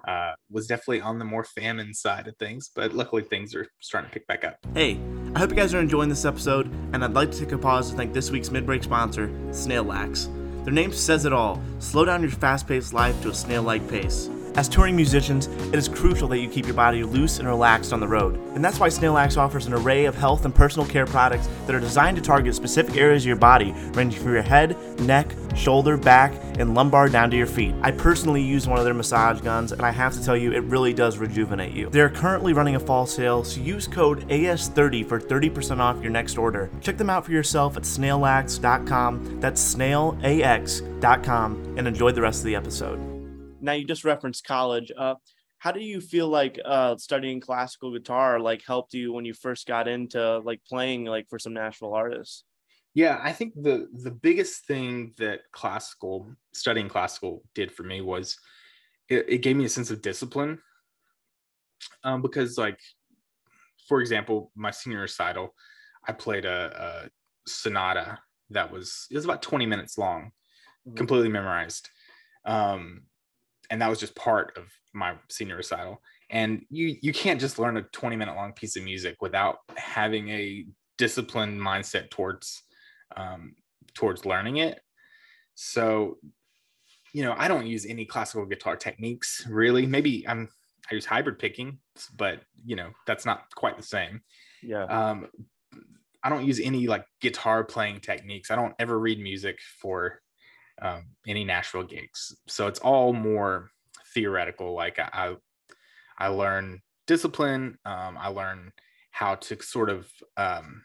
uh, 0.08 0.32
was 0.50 0.66
definitely 0.66 1.00
on 1.02 1.18
the 1.20 1.24
more 1.24 1.44
famine 1.44 1.92
side 1.94 2.26
of 2.26 2.36
things 2.38 2.70
but 2.74 2.92
luckily 2.94 3.22
things 3.22 3.54
are 3.54 3.66
starting 3.80 4.08
to 4.10 4.14
pick 4.14 4.26
back 4.26 4.42
up 4.44 4.56
Hey, 4.74 4.98
I 5.34 5.38
hope 5.38 5.50
you 5.50 5.56
guys 5.56 5.74
are 5.74 5.80
enjoying 5.80 6.08
this 6.08 6.24
episode, 6.24 6.66
and 6.92 7.04
I'd 7.04 7.14
like 7.14 7.30
to 7.30 7.38
take 7.38 7.52
a 7.52 7.58
pause 7.58 7.90
to 7.90 7.96
thank 7.96 8.12
this 8.12 8.30
week's 8.30 8.50
mid-break 8.50 8.82
sponsor, 8.82 9.28
Snailax. 9.50 10.28
Their 10.64 10.72
name 10.74 10.92
says 10.92 11.24
it 11.24 11.32
all. 11.32 11.60
Slow 11.78 12.04
down 12.04 12.20
your 12.22 12.30
fast-paced 12.30 12.92
life 12.92 13.20
to 13.22 13.30
a 13.30 13.34
snail-like 13.34 13.86
pace. 13.88 14.28
As 14.54 14.68
touring 14.68 14.94
musicians, 14.94 15.46
it 15.46 15.74
is 15.74 15.88
crucial 15.88 16.28
that 16.28 16.38
you 16.38 16.48
keep 16.48 16.66
your 16.66 16.74
body 16.74 17.02
loose 17.04 17.38
and 17.38 17.48
relaxed 17.48 17.92
on 17.92 18.00
the 18.00 18.08
road. 18.08 18.38
And 18.54 18.62
that's 18.62 18.78
why 18.78 18.88
Snailax 18.88 19.38
offers 19.38 19.66
an 19.66 19.72
array 19.72 20.04
of 20.04 20.14
health 20.14 20.44
and 20.44 20.54
personal 20.54 20.86
care 20.86 21.06
products 21.06 21.48
that 21.66 21.74
are 21.74 21.80
designed 21.80 22.18
to 22.18 22.22
target 22.22 22.54
specific 22.54 22.96
areas 22.96 23.22
of 23.22 23.28
your 23.28 23.36
body, 23.36 23.72
ranging 23.92 24.20
from 24.20 24.34
your 24.34 24.42
head, 24.42 24.76
neck, 25.00 25.34
shoulder, 25.54 25.96
back, 25.96 26.34
and 26.58 26.74
lumbar 26.74 27.08
down 27.08 27.30
to 27.30 27.36
your 27.36 27.46
feet. 27.46 27.74
I 27.82 27.92
personally 27.92 28.42
use 28.42 28.68
one 28.68 28.78
of 28.78 28.84
their 28.84 28.92
massage 28.92 29.40
guns, 29.40 29.72
and 29.72 29.80
I 29.82 29.90
have 29.90 30.12
to 30.14 30.24
tell 30.24 30.36
you, 30.36 30.52
it 30.52 30.64
really 30.64 30.92
does 30.92 31.16
rejuvenate 31.16 31.72
you. 31.72 31.88
They're 31.88 32.10
currently 32.10 32.52
running 32.52 32.76
a 32.76 32.80
fall 32.80 33.06
sale, 33.06 33.44
so 33.44 33.60
use 33.60 33.86
code 33.86 34.28
AS30 34.28 35.08
for 35.08 35.18
30% 35.18 35.78
off 35.78 36.02
your 36.02 36.12
next 36.12 36.36
order. 36.36 36.68
Check 36.80 36.98
them 36.98 37.08
out 37.08 37.24
for 37.24 37.32
yourself 37.32 37.76
at 37.76 37.84
snailax.com. 37.84 39.40
That's 39.40 39.74
snailax.com, 39.74 41.74
and 41.78 41.88
enjoy 41.88 42.12
the 42.12 42.22
rest 42.22 42.40
of 42.40 42.44
the 42.44 42.54
episode. 42.54 43.11
Now 43.62 43.72
you 43.72 43.86
just 43.86 44.04
referenced 44.04 44.44
college. 44.44 44.92
Uh, 44.96 45.16
how 45.58 45.72
do 45.72 45.80
you 45.80 46.00
feel 46.00 46.28
like 46.28 46.58
uh, 46.64 46.96
studying 46.96 47.40
classical 47.40 47.92
guitar 47.92 48.40
like 48.40 48.62
helped 48.66 48.94
you 48.94 49.12
when 49.12 49.24
you 49.24 49.34
first 49.34 49.66
got 49.66 49.88
into 49.88 50.38
like 50.40 50.64
playing 50.68 51.04
like 51.04 51.28
for 51.30 51.38
some 51.38 51.54
Nashville 51.54 51.94
artists? 51.94 52.44
Yeah, 52.94 53.20
I 53.22 53.32
think 53.32 53.54
the 53.54 53.88
the 53.92 54.10
biggest 54.10 54.66
thing 54.66 55.14
that 55.18 55.50
classical 55.52 56.34
studying 56.52 56.88
classical 56.88 57.42
did 57.54 57.72
for 57.72 57.84
me 57.84 58.00
was 58.02 58.38
it, 59.08 59.26
it 59.28 59.38
gave 59.38 59.56
me 59.56 59.66
a 59.66 59.68
sense 59.70 59.90
of 59.90 60.02
discipline. 60.02 60.62
Um, 62.04 62.22
because 62.22 62.58
like, 62.58 62.78
for 63.88 64.00
example, 64.00 64.52
my 64.54 64.70
senior 64.70 65.00
recital, 65.00 65.54
I 66.06 66.12
played 66.12 66.44
a, 66.44 67.06
a 67.06 67.10
sonata 67.50 68.18
that 68.50 68.70
was 68.70 69.06
it 69.10 69.16
was 69.16 69.24
about 69.24 69.42
20 69.42 69.66
minutes 69.66 69.98
long, 69.98 70.32
Mhm. 70.84 70.96
completely 70.96 71.30
memorized. 71.30 71.90
Um, 72.44 73.06
and 73.72 73.80
that 73.80 73.88
was 73.88 73.98
just 73.98 74.14
part 74.14 74.52
of 74.58 74.64
my 74.92 75.14
senior 75.30 75.56
recital. 75.56 76.02
And 76.30 76.64
you 76.68 76.96
you 77.00 77.12
can't 77.12 77.40
just 77.40 77.58
learn 77.58 77.78
a 77.78 77.82
20 77.82 78.14
minute 78.16 78.36
long 78.36 78.52
piece 78.52 78.76
of 78.76 78.84
music 78.84 79.16
without 79.22 79.56
having 79.76 80.28
a 80.28 80.66
disciplined 80.98 81.58
mindset 81.58 82.10
towards 82.10 82.62
um, 83.16 83.54
towards 83.94 84.26
learning 84.26 84.58
it. 84.58 84.78
So, 85.54 86.18
you 87.14 87.24
know, 87.24 87.34
I 87.36 87.48
don't 87.48 87.66
use 87.66 87.86
any 87.86 88.04
classical 88.04 88.44
guitar 88.44 88.76
techniques 88.76 89.46
really. 89.48 89.86
Maybe 89.86 90.28
I'm 90.28 90.50
I 90.90 90.94
use 90.94 91.06
hybrid 91.06 91.38
picking, 91.38 91.78
but 92.16 92.42
you 92.66 92.76
know 92.76 92.90
that's 93.06 93.24
not 93.24 93.44
quite 93.54 93.78
the 93.78 93.82
same. 93.82 94.20
Yeah. 94.62 94.84
Um, 94.84 95.28
I 96.22 96.28
don't 96.28 96.44
use 96.44 96.60
any 96.60 96.86
like 96.88 97.06
guitar 97.22 97.64
playing 97.64 98.00
techniques. 98.00 98.50
I 98.50 98.56
don't 98.56 98.74
ever 98.78 98.98
read 98.98 99.18
music 99.18 99.58
for 99.80 100.20
um, 100.80 101.04
any 101.26 101.44
Nashville 101.44 101.84
gigs, 101.84 102.36
so 102.48 102.66
it's 102.66 102.80
all 102.80 103.12
more 103.12 103.70
theoretical. 104.14 104.74
Like 104.74 104.98
I, 104.98 105.08
I, 105.12 105.36
I 106.18 106.28
learn 106.28 106.80
discipline. 107.06 107.78
Um, 107.84 108.16
I 108.18 108.28
learn 108.28 108.72
how 109.10 109.34
to 109.36 109.62
sort 109.62 109.90
of 109.90 110.08
um, 110.36 110.82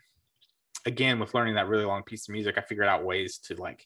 again, 0.88 1.20
with 1.20 1.34
learning 1.34 1.56
that 1.56 1.68
really 1.68 1.86
long 1.86 2.02
piece 2.04 2.28
of 2.28 2.34
music, 2.34 2.58
I 2.58 2.62
figured 2.62 2.88
out 2.88 3.04
ways 3.04 3.38
to 3.46 3.56
like 3.56 3.86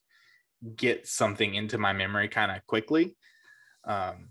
get 0.75 1.07
something 1.07 1.55
into 1.55 1.79
my 1.79 1.91
memory 1.91 2.27
kind 2.27 2.51
of 2.51 2.65
quickly. 2.67 3.17
Um, 3.85 4.29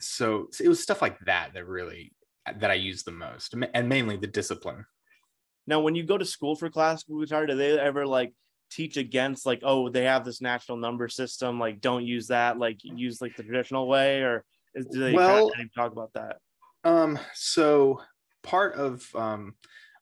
so, 0.00 0.48
so 0.50 0.64
it 0.64 0.68
was 0.68 0.82
stuff 0.82 1.00
like 1.00 1.18
that 1.20 1.50
that 1.54 1.66
really 1.66 2.12
that 2.58 2.72
I 2.72 2.74
used 2.74 3.06
the 3.06 3.12
most, 3.12 3.54
and 3.72 3.88
mainly 3.88 4.16
the 4.16 4.26
discipline. 4.26 4.84
Now, 5.68 5.78
when 5.78 5.94
you 5.94 6.02
go 6.02 6.18
to 6.18 6.24
school 6.24 6.56
for 6.56 6.68
classical 6.68 7.20
guitar, 7.20 7.46
do 7.46 7.54
they 7.54 7.78
ever 7.78 8.04
like 8.04 8.32
teach 8.74 8.96
against 8.96 9.46
like, 9.46 9.60
oh, 9.62 9.88
they 9.88 10.04
have 10.04 10.24
this 10.24 10.40
national 10.40 10.78
number 10.78 11.08
system, 11.08 11.58
like 11.58 11.80
don't 11.80 12.04
use 12.04 12.28
that, 12.28 12.58
like 12.58 12.78
use 12.82 13.20
like 13.20 13.36
the 13.36 13.42
traditional 13.42 13.86
way, 13.88 14.22
or 14.22 14.44
is, 14.74 14.86
do 14.86 15.00
they 15.00 15.12
Well- 15.12 15.50
kind 15.50 15.66
of 15.66 15.74
talk 15.74 15.92
about 15.92 16.12
that? 16.14 16.38
Um, 16.84 17.18
so 17.34 18.00
part 18.42 18.74
of 18.74 19.06
um, 19.14 19.54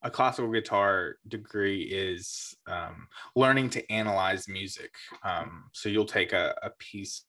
a 0.02 0.10
classical 0.10 0.50
guitar 0.50 1.16
degree 1.28 1.82
is 1.82 2.56
um, 2.66 3.06
learning 3.36 3.70
to 3.70 3.92
analyze 3.92 4.48
music. 4.48 4.90
Um, 5.22 5.64
so 5.72 5.88
you'll 5.88 6.06
take 6.06 6.32
a, 6.32 6.54
a 6.62 6.70
piece 6.78 7.24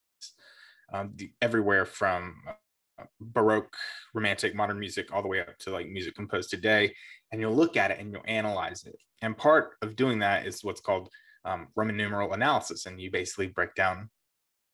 um, 0.94 1.12
the, 1.16 1.32
everywhere 1.42 1.86
from 1.86 2.36
uh, 2.48 3.04
Baroque, 3.20 3.76
Romantic, 4.14 4.56
modern 4.56 4.80
music, 4.80 5.14
all 5.14 5.22
the 5.22 5.28
way 5.28 5.42
up 5.42 5.58
to 5.60 5.72
like 5.72 5.88
music 5.90 6.16
composed 6.16 6.50
today, 6.50 6.94
and 7.32 7.42
you'll 7.42 7.56
look 7.56 7.76
at 7.76 7.92
it 7.92 8.00
and 8.00 8.12
you'll 8.12 8.22
analyze 8.26 8.86
it. 8.86 8.96
And 9.22 9.38
part 9.38 9.72
of 9.82 9.96
doing 9.96 10.20
that 10.20 10.46
is 10.48 10.64
what's 10.64 10.82
called 10.82 11.10
um, 11.46 11.68
Roman 11.76 11.98
numeral 11.98 12.34
analysis, 12.34 12.86
and 12.86 13.00
you 13.00 13.12
basically 13.12 13.48
break 13.48 13.76
down 13.76 14.10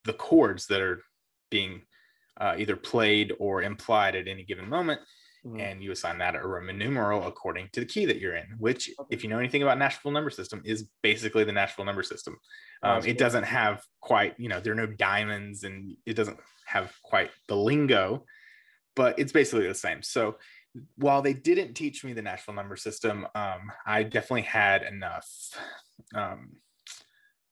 the 0.06 0.14
chords 0.14 0.68
that 0.68 0.82
are 0.82 1.02
being 1.50 1.82
uh, 2.40 2.56
either 2.58 2.76
played 2.76 3.34
or 3.40 3.64
implied 3.64 4.16
at 4.16 4.28
any 4.28 4.44
given 4.44 4.70
moment 4.70 5.02
Mhm. 5.46 5.62
and 5.62 5.84
you 5.84 5.92
assign 5.92 6.18
that 6.18 6.36
a 6.36 6.46
Roman 6.46 6.78
numeral 6.78 7.26
according 7.28 7.70
to 7.74 7.80
the 7.80 7.86
key 7.86 8.06
that 8.06 8.20
you're 8.20 8.36
in, 8.36 8.56
which, 8.58 8.90
if 9.10 9.24
you 9.24 9.30
know 9.30 9.40
anything 9.40 9.62
about 9.62 9.78
Nashville 9.78 10.12
number 10.12 10.30
system, 10.30 10.62
is 10.66 10.90
basically 11.04 11.44
the 11.44 11.52
Nashville 11.52 11.86
number 11.86 12.04
system. 12.04 12.38
Oh, 12.84 12.98
Um, 12.98 13.06
it 13.06 13.18
doesn't 13.18 13.44
have 13.44 13.84
quite, 14.02 14.38
you 14.40 14.50
know, 14.50 14.60
there 14.60 14.74
are 14.74 14.76
no 14.76 14.88
diamonds 14.88 15.64
and 15.64 15.96
it 16.06 16.16
doesn't 16.16 16.40
have 16.66 16.92
quite 17.04 17.32
the 17.48 17.56
lingo, 17.56 18.26
but 18.96 19.18
it's 19.20 19.32
basically 19.32 19.68
the 19.68 19.74
same. 19.76 20.02
So 20.02 20.38
while 20.96 21.22
they 21.22 21.34
didn't 21.34 21.76
teach 21.76 22.04
me 22.04 22.14
the 22.14 22.22
Nashville 22.24 22.56
number 22.56 22.76
system, 22.76 23.28
um, 23.36 23.72
I 23.86 24.04
definitely 24.04 24.42
had 24.42 24.84
enough 24.84 25.28
um, 26.16 26.54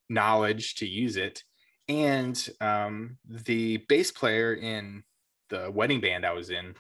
knowledge 0.10 0.75
to 0.75 0.88
use 0.88 1.18
it. 1.18 1.44
And 1.88 2.50
um, 2.62 3.18
the 3.28 3.78
bass 3.90 4.12
player 4.12 4.54
in 4.54 5.04
the 5.50 5.70
wedding 5.72 6.02
band 6.02 6.25
I 6.25 6.34
was 6.34 6.50
in, 6.50 6.75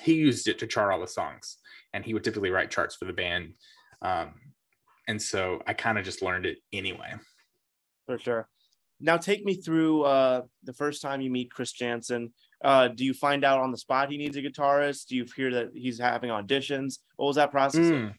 he 0.00 0.14
used 0.14 0.46
it 0.46 0.58
to 0.60 0.66
chart 0.66 0.92
all 0.92 1.00
the 1.00 1.08
songs, 1.08 1.56
and 1.92 2.04
he 2.04 2.14
would 2.14 2.22
typically 2.22 2.50
write 2.50 2.70
charts 2.70 2.94
for 2.94 3.04
the 3.04 3.12
band. 3.12 3.54
Um, 4.00 4.34
and 5.08 5.20
so 5.20 5.60
I 5.66 5.72
kind 5.72 5.98
of 5.98 6.04
just 6.04 6.22
learned 6.22 6.46
it 6.46 6.58
anyway. 6.72 7.14
for 8.06 8.18
sure. 8.18 8.48
Now 9.00 9.16
take 9.16 9.44
me 9.44 9.54
through 9.54 10.02
uh 10.02 10.42
the 10.64 10.72
first 10.72 11.02
time 11.02 11.20
you 11.20 11.30
meet 11.30 11.50
Chris 11.50 11.72
Janson. 11.72 12.32
Uh 12.64 12.88
do 12.88 13.04
you 13.04 13.14
find 13.14 13.44
out 13.44 13.60
on 13.60 13.70
the 13.70 13.78
spot 13.78 14.10
he 14.10 14.18
needs 14.18 14.36
a 14.36 14.42
guitarist? 14.42 15.06
Do 15.06 15.16
you 15.16 15.24
hear 15.36 15.52
that 15.52 15.70
he's 15.72 15.98
having 15.98 16.30
auditions? 16.30 16.98
What 17.16 17.26
was 17.26 17.36
that 17.36 17.50
process? 17.50 17.86
Mm. 17.86 18.14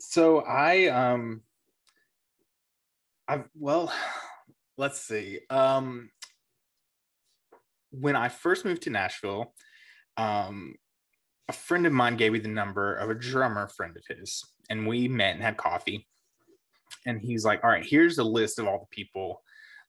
So 0.00 0.40
I 0.40 0.86
um 0.86 1.42
I've 3.28 3.48
well 3.54 3.92
let's 4.78 5.00
see. 5.00 5.40
Um 5.50 6.10
when 7.90 8.16
I 8.16 8.28
first 8.28 8.64
moved 8.64 8.82
to 8.82 8.90
Nashville, 8.90 9.54
um 10.16 10.74
a 11.48 11.52
friend 11.52 11.86
of 11.86 11.92
mine 11.92 12.16
gave 12.16 12.32
me 12.32 12.40
the 12.40 12.48
number 12.48 12.94
of 12.96 13.08
a 13.08 13.14
drummer 13.14 13.68
friend 13.68 13.96
of 13.96 14.04
his 14.16 14.42
and 14.68 14.86
we 14.86 15.06
met 15.08 15.34
and 15.34 15.42
had 15.42 15.56
coffee. 15.56 16.08
And 17.04 17.20
he's 17.20 17.44
like, 17.44 17.62
"All 17.62 17.70
right, 17.70 17.86
here's 17.86 18.18
a 18.18 18.24
list 18.24 18.58
of 18.58 18.66
all 18.66 18.80
the 18.80 18.96
people 18.96 19.42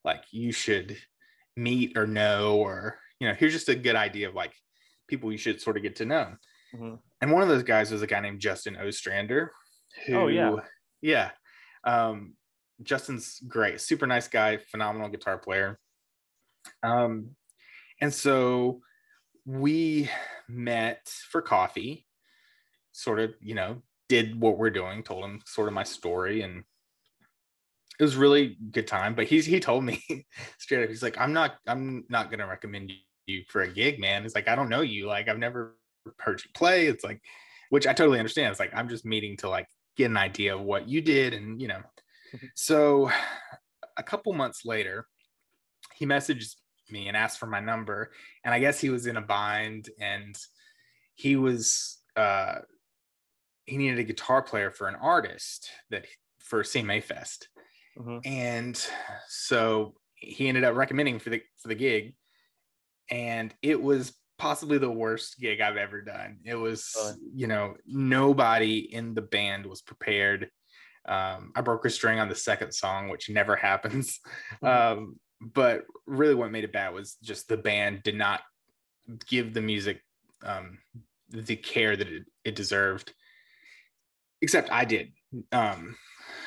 like 0.03 0.23
you 0.31 0.51
should 0.51 0.97
meet 1.55 1.97
or 1.97 2.05
know 2.07 2.57
or 2.57 2.99
you 3.19 3.27
know, 3.27 3.33
here's 3.33 3.53
just 3.53 3.69
a 3.69 3.75
good 3.75 3.95
idea 3.95 4.29
of 4.29 4.35
like 4.35 4.53
people 5.07 5.31
you 5.31 5.37
should 5.39 5.59
sort 5.61 5.77
of 5.77 5.83
get 5.83 5.95
to 5.97 6.05
know." 6.05 6.35
Mhm. 6.75 6.99
and 7.21 7.31
one 7.31 7.41
of 7.41 7.47
those 7.47 7.63
guys 7.63 7.91
was 7.91 8.01
a 8.01 8.07
guy 8.07 8.19
named 8.19 8.41
Justin 8.41 8.75
Ostrander. 8.77 9.51
Who, 10.05 10.15
Oh, 10.15 10.27
yeah. 10.27 10.55
yeah. 11.01 11.31
Um, 11.83 12.35
Justin's 12.83 13.39
great, 13.47 13.81
super 13.81 14.07
nice 14.07 14.27
guy, 14.27 14.57
phenomenal 14.57 15.09
guitar 15.09 15.37
player. 15.37 15.79
Um, 16.83 17.35
and 18.01 18.13
so 18.13 18.81
we 19.45 20.09
met 20.47 21.07
for 21.31 21.41
coffee, 21.41 22.05
sort 22.91 23.19
of, 23.19 23.33
you 23.41 23.55
know, 23.55 23.81
did 24.09 24.39
what 24.39 24.57
we're 24.57 24.69
doing, 24.69 25.03
told 25.03 25.23
him 25.23 25.41
sort 25.45 25.67
of 25.67 25.73
my 25.73 25.83
story, 25.83 26.41
and 26.41 26.63
it 27.99 28.03
was 28.03 28.15
really 28.15 28.57
good 28.71 28.87
time. 28.87 29.15
But 29.15 29.25
he's 29.25 29.45
he 29.45 29.59
told 29.59 29.83
me 29.83 30.03
straight 30.59 30.83
up, 30.83 30.89
he's 30.89 31.03
like, 31.03 31.17
I'm 31.17 31.33
not, 31.33 31.55
I'm 31.67 32.05
not 32.09 32.29
gonna 32.29 32.47
recommend 32.47 32.91
you 33.25 33.43
for 33.49 33.61
a 33.61 33.67
gig, 33.67 33.99
man. 33.99 34.25
It's 34.25 34.35
like 34.35 34.47
I 34.47 34.55
don't 34.55 34.69
know 34.69 34.81
you, 34.81 35.07
like 35.07 35.27
I've 35.27 35.39
never 35.39 35.77
heard 36.19 36.41
you 36.43 36.49
play. 36.53 36.87
It's 36.87 37.03
like, 37.03 37.21
which 37.69 37.87
I 37.87 37.93
totally 37.93 38.19
understand. 38.19 38.51
It's 38.51 38.59
like 38.59 38.73
I'm 38.75 38.89
just 38.89 39.05
meeting 39.05 39.35
to 39.37 39.49
like 39.49 39.67
get 39.95 40.05
an 40.11 40.17
idea 40.17 40.55
of 40.55 40.61
what 40.61 40.87
you 40.87 41.01
did, 41.01 41.33
and 41.33 41.61
you 41.61 41.67
know. 41.67 41.81
so 42.55 43.09
a 43.97 44.03
couple 44.03 44.33
months 44.33 44.65
later, 44.65 45.07
he 45.95 46.05
messaged 46.05 46.55
me 46.89 47.07
and 47.07 47.17
asked 47.17 47.39
for 47.39 47.47
my 47.47 47.59
number, 47.59 48.11
and 48.43 48.53
I 48.53 48.59
guess 48.59 48.79
he 48.79 48.89
was 48.89 49.07
in 49.07 49.17
a 49.17 49.21
bind, 49.21 49.89
and 49.99 50.37
he 51.15 51.35
was 51.35 51.99
uh 52.15 52.59
he 53.65 53.77
needed 53.77 53.99
a 53.99 54.03
guitar 54.03 54.41
player 54.41 54.71
for 54.71 54.87
an 54.87 54.95
artist 54.95 55.69
that 55.89 56.05
for 56.39 56.63
CMA 56.63 57.03
Fest, 57.03 57.49
Mhm. 57.97 58.21
and 58.25 58.87
so 59.27 59.95
he 60.15 60.47
ended 60.47 60.63
up 60.63 60.75
recommending 60.75 61.19
for 61.19 61.29
the 61.29 61.41
for 61.61 61.67
the 61.67 61.75
gig, 61.75 62.15
and 63.09 63.53
it 63.61 63.81
was 63.81 64.17
possibly 64.37 64.77
the 64.77 64.91
worst 64.91 65.39
gig 65.39 65.61
I've 65.61 65.77
ever 65.77 66.01
done. 66.01 66.39
It 66.45 66.55
was, 66.55 66.95
you 67.33 67.47
know, 67.47 67.75
nobody 67.85 68.79
in 68.93 69.13
the 69.15 69.21
band 69.21 69.65
was 69.65 69.81
prepared. 69.81 70.51
Um, 71.07 71.51
I 71.55 71.61
broke 71.61 71.85
a 71.85 71.89
string 71.89 72.19
on 72.19 72.29
the 72.29 72.35
second 72.35 72.73
song, 72.73 73.09
which 73.09 73.29
never 73.29 73.55
happens. 73.55 74.19
Um, 74.61 75.19
but 75.39 75.83
really, 76.07 76.33
what 76.33 76.51
made 76.51 76.63
it 76.63 76.73
bad 76.73 76.93
was 76.93 77.15
just 77.21 77.47
the 77.47 77.57
band 77.57 78.01
did 78.01 78.15
not 78.15 78.41
give 79.27 79.53
the 79.53 79.61
music 79.61 80.01
um, 80.43 80.79
the 81.29 81.55
care 81.55 81.95
that 81.95 82.07
it, 82.07 82.23
it 82.43 82.55
deserved. 82.55 83.13
Except 84.41 84.71
I 84.71 84.85
did. 84.85 85.11
Um, 85.51 85.95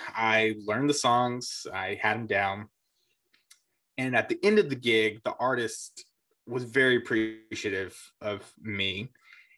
I 0.08 0.54
learned 0.64 0.90
the 0.90 0.94
songs, 0.94 1.66
I 1.72 1.98
had 2.00 2.16
them 2.16 2.26
down. 2.26 2.68
And 3.98 4.16
at 4.16 4.28
the 4.28 4.38
end 4.42 4.58
of 4.58 4.70
the 4.70 4.76
gig, 4.76 5.20
the 5.24 5.34
artist 5.38 6.04
was 6.46 6.64
very 6.64 6.96
appreciative 6.96 7.96
of 8.20 8.50
me 8.60 9.10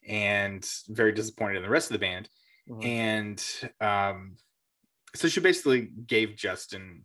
and 0.06 0.68
very 0.88 1.12
disappointed 1.12 1.56
in 1.56 1.62
the 1.62 1.70
rest 1.70 1.90
of 1.90 1.94
the 1.94 2.06
band. 2.06 2.28
Mhm. 2.68 2.84
And 2.84 3.44
um, 3.80 4.36
so 5.14 5.28
she 5.28 5.40
basically 5.40 5.90
gave 6.06 6.36
Justin, 6.36 7.02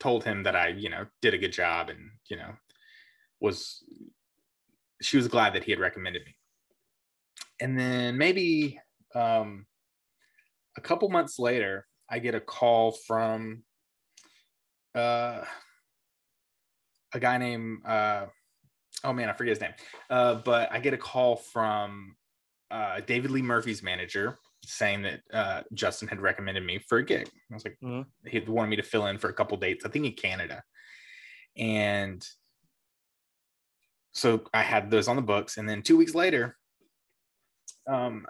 told 0.00 0.24
him 0.24 0.42
that 0.42 0.56
I, 0.56 0.68
you 0.68 0.90
know, 0.90 1.06
did 1.22 1.34
a 1.34 1.38
good 1.38 1.52
job 1.52 1.88
and, 1.88 2.10
you 2.28 2.36
know, 2.36 2.52
was, 3.40 3.82
she 5.00 5.16
was 5.16 5.28
glad 5.28 5.54
that 5.54 5.64
he 5.64 5.70
had 5.70 5.80
recommended 5.80 6.22
me. 6.24 6.34
And 7.60 7.78
then 7.78 8.18
maybe 8.18 8.80
um, 9.14 9.66
a 10.76 10.80
couple 10.80 11.08
months 11.08 11.38
later, 11.38 11.86
I 12.10 12.18
get 12.18 12.34
a 12.34 12.40
call 12.40 12.92
from 12.92 13.62
uh, 14.94 15.42
a 17.12 17.20
guy 17.20 17.38
named, 17.38 17.86
uh, 17.86 18.26
oh 19.04 19.12
man, 19.12 19.28
I 19.28 19.32
forget 19.32 19.52
his 19.52 19.60
name. 19.60 19.74
Uh, 20.10 20.34
but 20.36 20.72
I 20.72 20.80
get 20.80 20.94
a 20.94 20.98
call 20.98 21.36
from 21.36 22.16
uh, 22.70 23.00
David 23.06 23.30
Lee 23.30 23.42
Murphy's 23.42 23.82
manager 23.82 24.38
saying 24.66 25.02
that 25.02 25.20
uh, 25.32 25.62
Justin 25.72 26.08
had 26.08 26.20
recommended 26.20 26.64
me 26.64 26.78
for 26.78 26.98
a 26.98 27.04
gig. 27.04 27.28
I 27.50 27.54
was 27.54 27.64
like, 27.64 27.78
Mhm. 27.82 28.06
he 28.26 28.40
wanted 28.40 28.70
me 28.70 28.76
to 28.76 28.82
fill 28.82 29.06
in 29.06 29.18
for 29.18 29.28
a 29.28 29.34
couple 29.34 29.56
dates, 29.56 29.84
I 29.84 29.88
think 29.88 30.06
in 30.06 30.12
Canada. 30.14 30.62
And 31.56 32.26
so 34.12 34.44
I 34.52 34.62
had 34.62 34.90
those 34.90 35.08
on 35.08 35.16
the 35.16 35.22
books. 35.22 35.56
And 35.56 35.68
then 35.68 35.82
two 35.82 35.96
weeks 35.96 36.14
later, 36.14 36.56
um, 37.86 38.26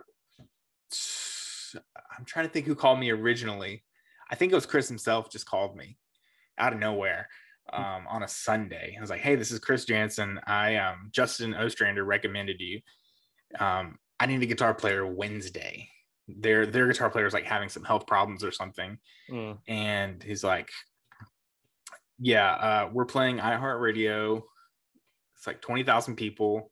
I'm 2.17 2.25
trying 2.25 2.47
to 2.47 2.53
think 2.53 2.67
who 2.67 2.75
called 2.75 3.01
me 3.01 3.11
originally. 3.11 3.85
I 4.31 4.35
think 4.35 4.53
it 4.53 4.55
was 4.55 4.67
Chris 4.67 4.89
himself 4.89 5.31
just 5.31 5.47
called 5.47 5.77
me 5.77 5.99
out 6.59 6.73
of 6.73 6.79
nowhere 6.79 7.29
um, 7.73 8.07
on 8.09 8.23
a 8.23 8.29
Sunday. 8.29 8.95
I 8.97 9.01
was 9.01 9.11
like, 9.11 9.21
"Hey, 9.21 9.35
this 9.37 9.51
is 9.51 9.59
Chris 9.59 9.85
Janson. 9.85 10.41
I 10.47 10.77
um, 10.77 11.09
Justin 11.13 11.55
Ostrander 11.55 12.05
recommended 12.05 12.61
you. 12.61 12.81
Um, 13.59 13.99
I 14.21 14.27
need 14.27 14.43
a 14.43 14.47
guitar 14.47 14.75
player 14.75 15.07
Wednesday. 15.07 15.89
Their 16.29 16.67
their 16.67 16.87
guitar 16.87 17.11
player 17.11 17.27
is 17.27 17.35
like 17.35 17.45
having 17.45 17.69
some 17.69 17.85
health 17.85 18.07
problems 18.07 18.45
or 18.45 18.53
something." 18.53 18.99
Mm. 19.31 19.59
And 19.69 20.23
he's 20.23 20.45
like, 20.45 20.71
"Yeah, 22.19 22.53
uh, 22.53 22.91
we're 22.93 23.05
playing 23.05 23.39
iHeartRadio. 23.39 24.43
It's 25.37 25.47
like 25.47 25.61
twenty 25.61 25.83
thousand 25.83 26.17
people. 26.17 26.71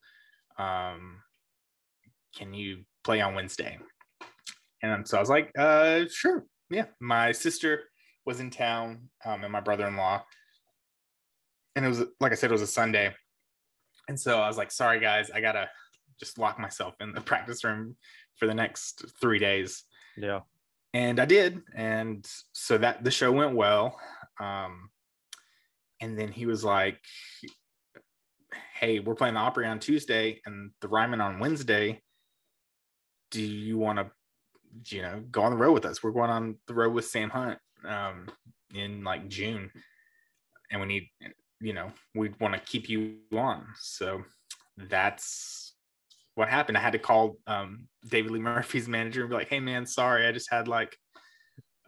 Um, 0.58 1.22
can 2.36 2.54
you 2.54 2.84
play 3.04 3.20
on 3.20 3.34
Wednesday?" 3.34 3.78
And 4.82 5.06
so 5.06 5.16
I 5.16 5.20
was 5.20 5.30
like, 5.30 5.50
uh, 5.56 6.04
"Sure, 6.08 6.46
yeah, 6.70 6.86
my 7.00 7.32
sister 7.32 7.84
was 8.24 8.40
in 8.40 8.50
town 8.50 9.10
um, 9.24 9.42
and 9.42 9.52
my 9.52 9.60
brother-in-law, 9.60 10.24
and 11.76 11.84
it 11.84 11.88
was 11.88 12.02
like 12.20 12.32
I 12.32 12.36
said, 12.36 12.50
it 12.50 12.54
was 12.54 12.62
a 12.62 12.66
Sunday, 12.66 13.14
and 14.08 14.18
so 14.18 14.40
I 14.40 14.48
was 14.48 14.56
like, 14.56 14.72
sorry 14.72 15.00
guys, 15.00 15.30
I 15.30 15.40
gotta 15.40 15.68
just 16.18 16.38
lock 16.38 16.58
myself 16.58 16.94
in 17.00 17.12
the 17.12 17.20
practice 17.30 17.64
room 17.64 17.96
for 18.36 18.46
the 18.46 18.54
next 18.54 19.04
three 19.20 19.38
days. 19.38 19.84
Yeah. 20.16 20.40
And 20.94 21.18
I 21.20 21.24
did. 21.24 21.62
And 21.74 22.26
so 22.52 22.78
that 22.78 23.04
the 23.04 23.10
show 23.10 23.32
went 23.32 23.54
well. 23.54 23.98
Um, 24.40 24.90
and 26.00 26.18
then 26.18 26.32
he 26.32 26.46
was 26.46 26.64
like, 26.64 26.98
Hey, 28.74 28.98
we're 28.98 29.14
playing 29.14 29.34
the 29.34 29.40
Opry 29.40 29.66
on 29.66 29.78
Tuesday 29.78 30.40
and 30.44 30.72
the 30.80 30.88
Ryman 30.88 31.20
on 31.20 31.38
Wednesday. 31.38 32.02
Do 33.30 33.40
you 33.40 33.78
want 33.78 33.98
to, 33.98 34.10
you 34.94 35.02
know, 35.02 35.22
go 35.30 35.42
on 35.42 35.52
the 35.52 35.56
road 35.56 35.72
with 35.72 35.86
us? 35.86 36.02
We're 36.02 36.10
going 36.10 36.30
on 36.30 36.56
the 36.66 36.74
road 36.74 36.92
with 36.92 37.06
Sam 37.06 37.30
Hunt 37.30 37.58
um, 37.86 38.26
in 38.74 39.04
like 39.04 39.28
June. 39.28 39.70
And 40.70 40.80
we 40.80 40.86
need, 40.88 41.08
you 41.60 41.72
know, 41.72 41.92
we'd 42.14 42.38
want 42.40 42.54
to 42.54 42.60
keep 42.60 42.88
you 42.88 43.18
on. 43.32 43.66
So 43.78 44.24
that's 44.76 45.61
what 46.34 46.48
happened. 46.48 46.76
I 46.78 46.80
had 46.80 46.92
to 46.92 46.98
call 46.98 47.36
um, 47.46 47.88
David 48.08 48.30
Lee 48.32 48.38
Murphy's 48.50 48.88
manager 48.88 49.20
and 49.22 49.30
be 49.30 49.36
like, 49.36 49.48
"Hey, 49.48 49.60
man, 49.60 49.86
sorry, 49.86 50.26
I 50.26 50.32
just 50.32 50.50
had 50.50 50.68
like 50.68 50.96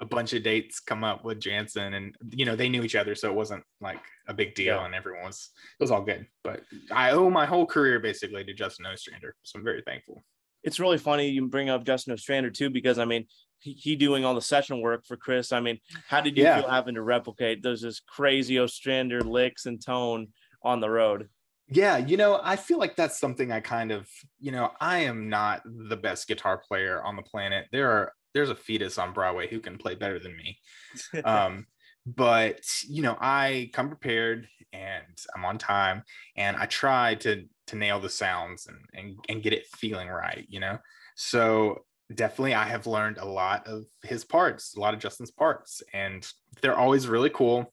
a 0.00 0.04
bunch 0.04 0.32
of 0.32 0.42
dates 0.42 0.80
come 0.80 1.04
up 1.04 1.24
with 1.24 1.40
Janson, 1.40 1.94
and 1.94 2.14
you 2.30 2.44
know 2.44 2.56
they 2.56 2.68
knew 2.68 2.82
each 2.82 2.96
other, 2.96 3.14
so 3.14 3.28
it 3.30 3.34
wasn't 3.34 3.62
like 3.80 4.00
a 4.28 4.34
big 4.34 4.54
deal, 4.54 4.76
Yeah. 4.76 4.84
and 4.86 4.94
everyone 4.94 5.24
was 5.24 5.50
it 5.78 5.82
was 5.82 5.90
all 5.90 6.02
good. 6.02 6.26
But 6.42 6.62
I 6.90 7.12
owe 7.12 7.30
my 7.30 7.46
whole 7.46 7.66
career 7.66 8.00
basically 8.00 8.44
to 8.44 8.54
Justin 8.54 8.86
Ostrander, 8.86 9.34
so 9.42 9.58
I'm 9.58 9.64
very 9.64 9.82
thankful. 9.82 10.22
It's 10.62 10.80
really 10.80 10.98
funny 10.98 11.28
you 11.28 11.46
bring 11.46 11.68
up 11.68 11.84
Justin 11.84 12.12
Ostrander 12.14 12.50
too, 12.50 12.70
because 12.70 12.98
I 12.98 13.04
mean, 13.04 13.26
he, 13.58 13.72
he 13.72 13.96
doing 13.96 14.24
all 14.24 14.34
the 14.34 14.40
session 14.40 14.80
work 14.80 15.04
for 15.06 15.16
Chris. 15.16 15.52
I 15.52 15.60
mean, 15.60 15.78
how 16.08 16.20
did 16.22 16.36
you 16.38 16.44
Yeah. 16.44 16.60
feel 16.62 16.70
having 16.70 16.94
to 16.94 17.02
replicate 17.02 17.62
those 17.62 17.82
just 17.82 18.06
crazy 18.06 18.58
Ostrander 18.58 19.20
licks 19.20 19.66
and 19.66 19.78
tone 19.84 20.28
on 20.62 20.80
the 20.80 20.88
road? 20.88 21.28
Yeah, 21.68 21.96
you 21.96 22.16
know, 22.16 22.40
I 22.42 22.56
feel 22.56 22.78
like 22.78 22.94
that's 22.94 23.18
something 23.18 23.50
I 23.50 23.60
kind 23.60 23.90
of, 23.90 24.08
you 24.38 24.52
know, 24.52 24.72
I 24.80 24.98
am 24.98 25.28
not 25.28 25.62
the 25.64 25.96
best 25.96 26.28
guitar 26.28 26.58
player 26.58 27.02
on 27.02 27.16
the 27.16 27.22
planet. 27.22 27.66
There 27.72 27.90
are 27.90 28.12
there's 28.34 28.50
a 28.50 28.54
fetus 28.54 28.98
on 28.98 29.12
Broadway 29.12 29.48
who 29.48 29.60
can 29.60 29.78
play 29.78 29.94
better 29.94 30.18
than 30.18 30.36
me. 30.36 30.58
um, 31.24 31.66
but 32.06 32.60
you 32.86 33.02
know, 33.02 33.16
I 33.18 33.70
come 33.72 33.88
prepared 33.88 34.46
and 34.72 35.18
I'm 35.34 35.44
on 35.44 35.56
time 35.56 36.02
and 36.36 36.56
I 36.56 36.66
try 36.66 37.14
to 37.16 37.44
to 37.68 37.76
nail 37.76 37.98
the 37.98 38.10
sounds 38.10 38.66
and 38.66 38.78
and, 38.92 39.16
and 39.28 39.42
get 39.42 39.54
it 39.54 39.66
feeling 39.76 40.08
right, 40.08 40.44
you 40.48 40.60
know. 40.60 40.78
So 41.16 41.84
definitely 42.14 42.54
I 42.54 42.64
have 42.64 42.86
learned 42.86 43.18
a 43.18 43.24
lot 43.24 43.66
of 43.66 43.84
his 44.02 44.24
parts, 44.24 44.76
a 44.76 44.80
lot 44.80 44.92
of 44.92 45.00
Justin's 45.00 45.30
parts, 45.30 45.82
and 45.94 46.26
they're 46.60 46.76
always 46.76 47.08
really 47.08 47.30
cool. 47.30 47.72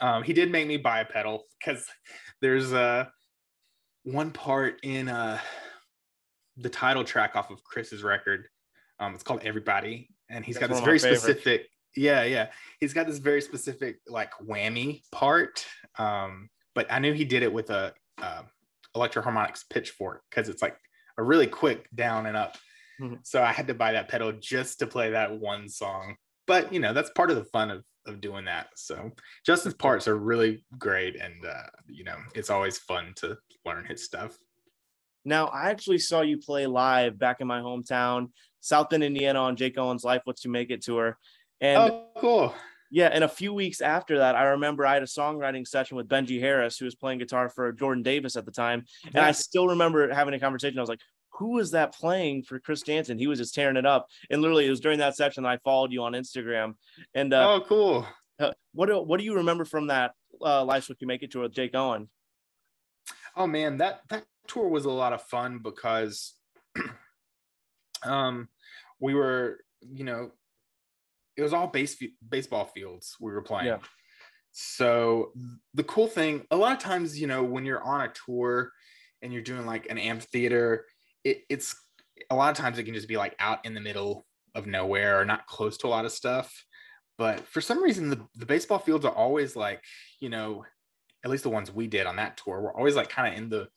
Um, 0.00 0.22
he 0.22 0.32
did 0.32 0.50
make 0.50 0.66
me 0.66 0.76
buy 0.76 1.00
a 1.00 1.04
pedal 1.04 1.44
because 1.58 1.84
there's 2.40 2.72
uh 2.72 3.06
one 4.04 4.30
part 4.30 4.80
in 4.82 5.08
uh 5.08 5.38
the 6.56 6.68
title 6.68 7.04
track 7.04 7.36
off 7.36 7.50
of 7.50 7.62
Chris's 7.64 8.02
record. 8.02 8.46
Um, 8.98 9.14
it's 9.14 9.22
called 9.22 9.40
Everybody, 9.44 10.10
and 10.28 10.44
he's 10.44 10.56
That's 10.56 10.68
got 10.68 10.74
this 10.74 10.84
very 10.84 10.98
specific. 10.98 11.66
Yeah, 11.96 12.24
yeah, 12.24 12.48
he's 12.78 12.92
got 12.92 13.06
this 13.06 13.18
very 13.18 13.40
specific 13.40 14.00
like 14.06 14.32
whammy 14.38 15.02
part. 15.10 15.64
Um, 15.98 16.50
but 16.74 16.86
I 16.90 16.98
knew 16.98 17.12
he 17.12 17.24
did 17.24 17.42
it 17.42 17.52
with 17.52 17.70
a 17.70 17.94
uh, 18.22 18.42
Electro-Harmonix 18.94 19.64
pitchfork 19.70 20.22
because 20.30 20.48
it's 20.48 20.62
like 20.62 20.76
a 21.18 21.22
really 21.22 21.46
quick 21.46 21.88
down 21.94 22.26
and 22.26 22.36
up. 22.36 22.56
Mhm. 23.00 23.18
So 23.22 23.42
I 23.42 23.52
had 23.52 23.66
to 23.68 23.74
buy 23.74 23.92
that 23.92 24.08
pedal 24.08 24.32
just 24.32 24.78
to 24.80 24.86
play 24.86 25.10
that 25.10 25.38
one 25.38 25.68
song. 25.68 26.16
But 26.46 26.72
you 26.72 26.80
know 26.80 26.92
that's 26.92 27.10
part 27.10 27.30
of 27.30 27.36
the 27.36 27.44
fun 27.44 27.70
of 27.70 27.84
of 28.06 28.20
doing 28.20 28.44
that. 28.46 28.68
So 28.76 29.10
Justin's 29.44 29.74
parts 29.74 30.08
are 30.08 30.16
really 30.16 30.64
great, 30.78 31.16
and 31.16 31.44
uh, 31.44 31.68
you 31.88 32.04
know 32.04 32.16
it's 32.34 32.50
always 32.50 32.78
fun 32.78 33.12
to 33.16 33.36
learn 33.64 33.84
his 33.84 34.04
stuff. 34.04 34.36
Now, 35.24 35.46
I 35.48 35.70
actually 35.70 35.98
saw 35.98 36.22
you 36.22 36.38
play 36.38 36.66
live 36.66 37.18
back 37.18 37.40
in 37.40 37.46
my 37.46 37.60
hometown, 37.60 38.30
South 38.60 38.88
Bend, 38.88 39.04
Indiana, 39.04 39.40
on 39.40 39.56
Jake 39.56 39.76
Owen's 39.76 40.04
Life 40.04 40.22
What 40.24 40.42
You 40.44 40.50
Make 40.50 40.70
It 40.70 40.82
tour. 40.82 41.18
And 41.60 41.92
oh, 41.92 42.06
cool. 42.18 42.54
yeah, 42.90 43.10
and 43.12 43.22
a 43.22 43.28
few 43.28 43.52
weeks 43.52 43.82
after 43.82 44.18
that, 44.18 44.34
I 44.34 44.44
remember 44.44 44.86
I 44.86 44.94
had 44.94 45.02
a 45.02 45.06
songwriting 45.06 45.66
session 45.66 45.98
with 45.98 46.08
Benji 46.08 46.40
Harris, 46.40 46.78
who 46.78 46.86
was 46.86 46.94
playing 46.94 47.18
guitar 47.18 47.50
for 47.50 47.70
Jordan 47.72 48.02
Davis 48.02 48.36
at 48.36 48.46
the 48.46 48.50
time. 48.50 48.84
And 49.14 49.18
I 49.18 49.32
still 49.32 49.68
remember 49.68 50.12
having 50.12 50.32
a 50.32 50.40
conversation. 50.40 50.78
I 50.78 50.82
was 50.82 50.88
like, 50.88 51.00
who 51.40 51.52
was 51.52 51.70
that 51.70 51.94
playing 51.94 52.42
for 52.42 52.60
Chris 52.60 52.82
Janson? 52.82 53.18
He 53.18 53.26
was 53.26 53.38
just 53.38 53.54
tearing 53.54 53.76
it 53.76 53.86
up. 53.86 54.06
And 54.28 54.42
literally, 54.42 54.66
it 54.66 54.70
was 54.70 54.78
during 54.78 54.98
that 54.98 55.16
session 55.16 55.42
that 55.42 55.48
I 55.48 55.56
followed 55.64 55.90
you 55.90 56.02
on 56.02 56.12
Instagram. 56.12 56.74
And 57.14 57.32
uh, 57.32 57.54
oh, 57.54 57.60
cool. 57.66 58.06
uh, 58.38 58.52
what 58.72 58.86
do, 58.86 59.00
what 59.00 59.18
do 59.18 59.24
you 59.24 59.36
remember 59.36 59.64
from 59.64 59.86
that 59.86 60.12
uh, 60.44 60.62
Life 60.64 60.90
What 60.90 61.00
You 61.00 61.06
Make 61.06 61.22
It 61.22 61.32
tour 61.32 61.42
with 61.42 61.54
Jake 61.54 61.74
Owen? 61.74 62.08
Oh 63.36 63.46
man, 63.46 63.78
that 63.78 64.00
that 64.10 64.24
tour 64.48 64.68
was 64.68 64.84
a 64.84 64.90
lot 64.90 65.12
of 65.12 65.22
fun 65.22 65.60
because 65.62 66.34
um 68.04 68.48
we 68.98 69.14
were, 69.14 69.60
you 69.80 70.04
know, 70.04 70.32
it 71.36 71.42
was 71.42 71.54
all 71.54 71.68
base 71.68 71.96
baseball 72.28 72.66
fields 72.66 73.16
we 73.20 73.32
were 73.32 73.40
playing. 73.40 73.68
Yeah. 73.68 73.78
So 74.52 75.32
the 75.74 75.84
cool 75.84 76.08
thing, 76.08 76.44
a 76.50 76.56
lot 76.56 76.72
of 76.72 76.80
times, 76.80 77.18
you 77.18 77.28
know, 77.28 77.44
when 77.44 77.64
you're 77.64 77.82
on 77.82 78.02
a 78.02 78.12
tour 78.26 78.72
and 79.22 79.32
you're 79.32 79.42
doing 79.42 79.64
like 79.64 79.86
an 79.88 79.96
amphitheater, 79.96 80.84
it, 81.24 81.42
it's 81.48 81.74
a 82.30 82.34
lot 82.34 82.50
of 82.50 82.56
times 82.56 82.78
it 82.78 82.84
can 82.84 82.94
just 82.94 83.08
be 83.08 83.16
like 83.16 83.34
out 83.38 83.64
in 83.64 83.74
the 83.74 83.80
middle 83.80 84.26
of 84.54 84.66
nowhere 84.66 85.20
or 85.20 85.24
not 85.24 85.46
close 85.46 85.76
to 85.78 85.86
a 85.86 85.88
lot 85.88 86.04
of 86.04 86.12
stuff. 86.12 86.52
But 87.18 87.40
for 87.40 87.60
some 87.60 87.82
reason, 87.82 88.08
the, 88.08 88.26
the 88.36 88.46
baseball 88.46 88.78
fields 88.78 89.04
are 89.04 89.14
always 89.14 89.54
like, 89.54 89.82
you 90.20 90.30
know, 90.30 90.64
at 91.24 91.30
least 91.30 91.42
the 91.42 91.50
ones 91.50 91.70
we 91.70 91.86
did 91.86 92.06
on 92.06 92.16
that 92.16 92.38
tour 92.38 92.60
were 92.60 92.76
always 92.76 92.96
like 92.96 93.10
kind 93.10 93.32
of 93.32 93.38
in 93.38 93.50
the 93.50 93.68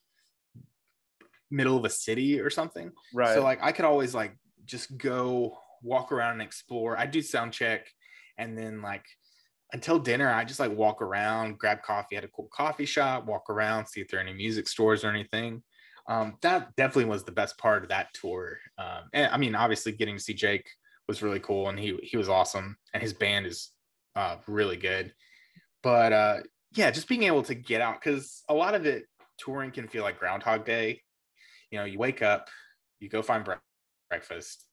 middle 1.52 1.78
of 1.78 1.86
a 1.86 1.90
city 1.90 2.40
or 2.40 2.50
something. 2.50 2.92
Right. 3.14 3.36
So 3.36 3.44
like 3.44 3.60
I 3.62 3.72
could 3.72 3.86
always 3.86 4.16
like 4.16 4.38
just 4.66 4.98
go 4.98 5.58
walk 5.82 6.12
around 6.12 6.34
and 6.34 6.42
explore. 6.42 6.98
I 6.98 7.06
do 7.06 7.22
sound 7.22 7.52
check 7.52 7.88
and 8.38 8.58
then 8.58 8.82
like 8.82 9.06
until 9.74 10.00
dinner, 10.00 10.32
I 10.32 10.46
just 10.46 10.60
like 10.60 10.72
walk 10.72 11.02
around, 11.02 11.58
grab 11.58 11.82
coffee 11.82 12.16
at 12.16 12.24
a 12.24 12.28
cool 12.30 12.48
coffee 12.54 12.86
shop, 12.86 13.26
walk 13.26 13.50
around, 13.50 13.88
see 13.88 14.02
if 14.02 14.08
there 14.08 14.20
are 14.20 14.24
any 14.24 14.34
music 14.34 14.68
stores 14.68 15.04
or 15.04 15.10
anything. 15.10 15.64
Um, 16.08 16.38
that 16.42 16.76
definitely 16.76 17.06
was 17.06 17.24
the 17.24 17.32
best 17.32 17.58
part 17.58 17.84
of 17.84 17.90
that 17.90 18.14
tour. 18.14 18.58
Um, 18.78 19.04
and 19.14 19.32
I 19.32 19.38
mean, 19.38 19.56
obviously 19.56 19.94
getting 19.94 20.18
to 20.18 20.24
see 20.24 20.34
Jake 20.34 20.68
was 21.08 21.22
really 21.22 21.40
cool 21.40 21.70
and 21.70 21.78
he 21.78 21.98
he 22.02 22.18
was 22.18 22.30
awesome 22.30 22.78
and 22.94 23.02
his 23.02 23.14
band 23.14 23.46
is 23.46 23.72
uh, 24.16 24.38
really 24.48 24.78
good. 24.78 25.14
But 25.82 26.14
uh, 26.14 26.38
yeah, 26.76 26.92
just 26.92 27.08
being 27.08 27.24
able 27.24 27.44
to 27.44 27.56
get 27.56 27.82
out 27.82 28.02
because 28.02 28.44
a 28.50 28.54
lot 28.54 28.76
of 28.76 28.86
it 28.86 29.06
touring 29.38 29.72
can 29.72 29.88
feel 29.88 30.04
like 30.04 30.20
Groundhog 30.20 30.66
Day. 30.66 31.02
You 31.72 31.80
know, 31.80 31.86
you 31.86 31.98
wake 31.98 32.22
up, 32.22 32.50
you 33.00 33.10
go 33.10 33.22
find 33.22 33.44
bre- 33.44 33.54
breakfast, 34.10 34.66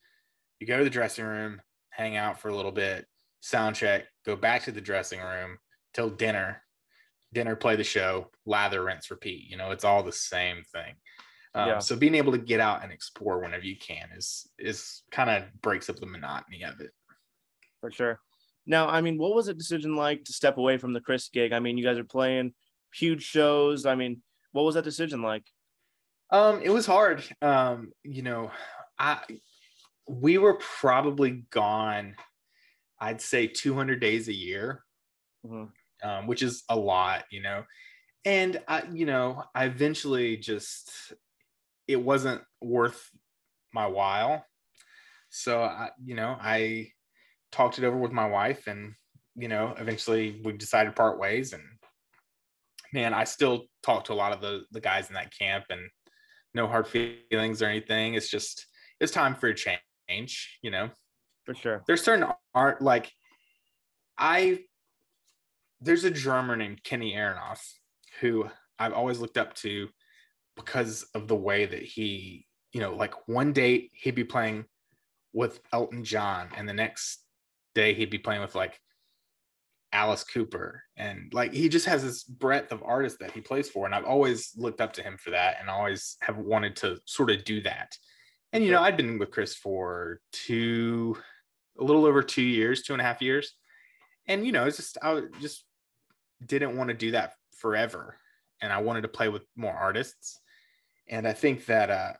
you 0.59 0.66
go 0.66 0.79
to 0.79 0.85
the 0.85 0.90
dressing 0.90 1.25
room, 1.25 1.61
hang 1.90 2.16
out 2.16 2.38
for 2.38 2.49
a 2.49 2.55
little 2.55 2.73
bit, 2.73 3.07
sound 3.40 3.77
check, 3.77 4.05
go 4.27 4.37
back 4.37 4.64
to 4.64 4.73
the 4.73 4.81
dressing 4.81 5.21
room 5.21 5.57
till 5.95 6.11
dinner, 6.11 6.62
dinner, 7.33 7.57
play 7.57 7.77
the 7.77 7.85
show, 7.85 8.31
lather, 8.45 8.85
rinse, 8.85 9.11
repeat. 9.11 9.49
You 9.49 9.57
know, 9.57 9.71
it's 9.71 9.85
all 9.85 10.03
the 10.03 10.12
same 10.12 10.62
thing. 10.73 10.95
Um, 11.55 11.69
Yeah. 11.69 11.79
So 11.81 11.97
being 11.97 12.15
able 12.15 12.33
to 12.33 12.39
get 12.39 12.61
out 12.61 12.83
and 12.83 12.93
explore 12.93 13.41
whenever 13.41 13.65
you 13.65 13.77
can 13.77 14.11
is 14.17 14.49
is 14.59 15.03
kind 15.11 15.31
of 15.31 15.45
breaks 15.63 15.89
up 15.91 15.97
the 15.97 16.07
monotony 16.07 16.63
of 16.65 16.81
it. 16.81 16.93
for 17.81 17.91
sure. 17.91 18.21
Now, 18.67 18.89
I 18.89 19.01
mean, 19.01 19.17
what 19.19 19.35
was 19.35 19.47
the 19.47 19.55
decision 19.55 19.97
like 19.97 20.25
to 20.25 20.33
step 20.33 20.59
away 20.59 20.77
from 20.79 20.93
the 20.93 21.01
Chris 21.01 21.29
gig? 21.31 21.53
I 21.53 21.61
mean, 21.61 21.79
you 21.79 21.85
guys 21.85 21.99
are 21.99 22.05
playing 22.05 22.55
huge 22.95 23.23
shows. 23.23 23.87
I 23.87 23.95
mean, 23.95 24.23
what 24.53 24.65
was 24.65 24.75
that 24.75 24.85
decision 24.85 25.23
like? 25.23 25.45
Um, 26.31 26.61
it 26.63 26.69
was 26.71 26.87
hard. 26.87 27.25
Um, 27.43 27.93
you 28.05 28.23
know, 28.23 28.53
I 28.99 29.23
we 30.07 30.39
were 30.39 30.55
probably 30.59 31.47
gone, 31.51 32.17
I'd 33.01 33.21
say 33.23 33.47
200 33.47 33.99
days 34.01 34.29
a 34.29 34.33
year, 34.35 34.85
Mhm. 35.45 35.73
um, 36.03 36.27
which 36.27 36.43
is 36.43 36.65
a 36.69 36.77
lot, 36.77 37.25
you 37.31 37.41
know. 37.41 37.65
And 38.25 38.63
I, 38.69 38.83
you 38.93 39.07
know, 39.07 39.45
I 39.55 39.65
eventually 39.65 40.37
just 40.37 41.15
it 41.90 42.03
wasn't 42.03 42.42
worth 42.61 43.11
my 43.72 43.87
while. 43.87 44.44
So 45.31 45.62
I, 45.62 45.90
you 46.03 46.14
know, 46.14 46.37
I 46.40 46.88
talked 47.53 47.79
it 47.79 47.85
over 47.85 47.96
with 47.96 48.12
my 48.12 48.29
wife 48.29 48.66
and 48.66 48.94
you 49.37 49.48
know, 49.48 49.74
eventually 49.79 50.40
we 50.44 50.53
decided 50.53 50.90
to 50.90 50.96
part 50.96 51.18
ways 51.18 51.53
and 51.53 51.62
man, 52.92 53.14
I 53.14 53.24
still 53.24 53.66
talk 53.83 54.05
to 54.05 54.12
a 54.12 54.14
lot 54.14 54.33
of 54.33 54.40
the 54.40 54.64
the 54.72 54.81
guys 54.81 55.09
in 55.09 55.14
that 55.14 55.33
camp 55.37 55.64
and 55.70 55.81
no 56.55 56.66
hard 56.66 56.87
feelings 56.87 57.62
or 57.62 57.66
anything. 57.66 58.14
It's 58.14 58.31
just 58.31 58.66
it's 59.00 59.12
time 59.12 59.35
for 59.35 59.48
a 59.48 59.55
change, 59.55 60.59
you 60.62 60.70
know. 60.70 60.90
For 61.44 61.55
sure. 61.55 61.83
There's 61.87 62.03
certain 62.03 62.26
art 62.55 62.83
like 62.83 63.11
I 64.18 64.61
there's 65.81 66.05
a 66.05 66.11
drummer 66.11 66.57
named 66.57 66.85
Kenny 66.85 67.14
Aronoff 67.14 67.61
who 68.20 68.48
I've 68.79 68.92
always 68.92 69.18
looked 69.18 69.38
up 69.38 69.55
to 69.57 69.88
because 70.64 71.05
of 71.14 71.29
the 71.29 71.37
way 71.37 71.66
that 71.66 71.83
he, 71.83 72.46
you 72.73 72.81
know, 72.81 72.94
like 72.94 73.29
one 73.29 73.53
date 73.53 73.90
he'd 73.94 74.14
be 74.14 74.25
playing 74.25 74.64
with 75.33 75.61
Elton 75.73 76.05
John 76.05 76.49
and 76.57 76.68
the 76.68 76.75
next 76.75 77.23
day 77.75 77.94
he'd 77.94 78.11
be 78.11 78.18
playing 78.18 78.40
with 78.40 78.55
like 78.55 78.81
Alice 79.92 80.25
Cooper 80.25 80.83
and 80.96 81.33
like 81.33 81.53
he 81.53 81.68
just 81.68 81.87
has 81.87 82.03
this 82.03 82.23
breadth 82.23 82.73
of 82.73 82.83
artists 82.85 83.18
that 83.18 83.33
he 83.33 83.40
plays 83.40 83.68
for 83.68 83.87
and 83.87 83.94
I've 83.94 84.05
always 84.05 84.53
looked 84.57 84.81
up 84.81 84.92
to 84.94 85.03
him 85.03 85.16
for 85.18 85.31
that 85.31 85.57
and 85.61 85.68
always 85.68 86.16
have 86.20 86.38
wanted 86.38 86.77
to 86.77 86.99
sort 87.07 87.31
of 87.31 87.44
do 87.44 87.61
that. 87.62 87.96
And 88.53 88.64
you 88.64 88.70
know, 88.70 88.83
I'd 88.83 88.96
been 88.96 89.18
with 89.18 89.31
Chris 89.31 89.55
for 89.55 90.20
two 90.33 91.16
a 91.79 91.85
little 91.85 92.05
over 92.05 92.23
two 92.23 92.42
years, 92.42 92.83
two 92.83 92.92
and 92.92 93.01
a 93.01 93.05
half 93.05 93.23
years. 93.23 93.55
And 94.27 94.44
you 94.44 94.53
know, 94.53 94.66
it's 94.66 94.77
just 94.77 94.99
I 95.03 95.23
just 95.40 95.64
didn't 96.44 96.77
want 96.77 96.88
to 96.88 96.94
do 96.94 97.12
that 97.12 97.35
forever. 97.57 98.16
And 98.61 98.73
I 98.73 98.79
wanted 98.83 99.03
to 99.03 99.09
play 99.09 99.29
with 99.29 99.42
more 99.57 99.73
artists. 99.73 100.38
And 101.11 101.29
I 101.29 101.33
think 101.33 101.66
that 101.66 101.90
uh 101.90 102.12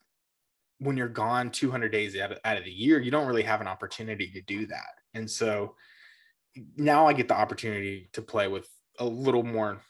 when 0.79 0.96
you're 0.96 1.09
gone 1.09 1.50
200 1.50 1.92
days 1.92 2.18
out 2.18 2.33
of, 2.33 2.38
out 2.44 2.57
of 2.57 2.64
the 2.64 2.70
year, 2.70 3.00
you 3.00 3.11
don't 3.11 3.26
really 3.26 3.42
have 3.42 3.61
an 3.61 3.68
opportunity 3.68 4.31
to 4.33 4.40
do 4.42 4.66
that. 4.66 4.94
And 5.12 5.31
so 5.31 5.74
now 6.76 7.07
I 7.07 7.12
get 7.12 7.29
the 7.29 7.35
opportunity 7.35 8.09
to 8.14 8.22
play 8.22 8.48
with 8.48 8.66
a 8.98 9.05
little 9.05 9.42
more 9.42 9.83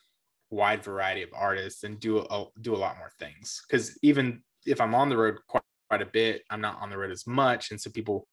wide 0.50 0.82
variety 0.82 1.22
of 1.22 1.30
artists 1.32 1.84
and 1.84 2.00
do 2.00 2.18
a, 2.18 2.44
do 2.60 2.74
a 2.74 2.76
lot 2.76 2.98
more 2.98 3.10
things. 3.18 3.62
Because 3.66 3.96
even 4.02 4.42
if 4.66 4.80
I'm 4.80 4.94
on 4.94 5.08
the 5.08 5.16
road 5.16 5.36
quite, 5.46 5.62
quite 5.88 6.02
a 6.02 6.06
bit, 6.06 6.42
I'm 6.50 6.60
not 6.60 6.80
on 6.80 6.90
the 6.90 6.98
road 6.98 7.10
as 7.10 7.26
much, 7.26 7.70
and 7.70 7.80
so 7.80 7.90
people, 7.90 8.26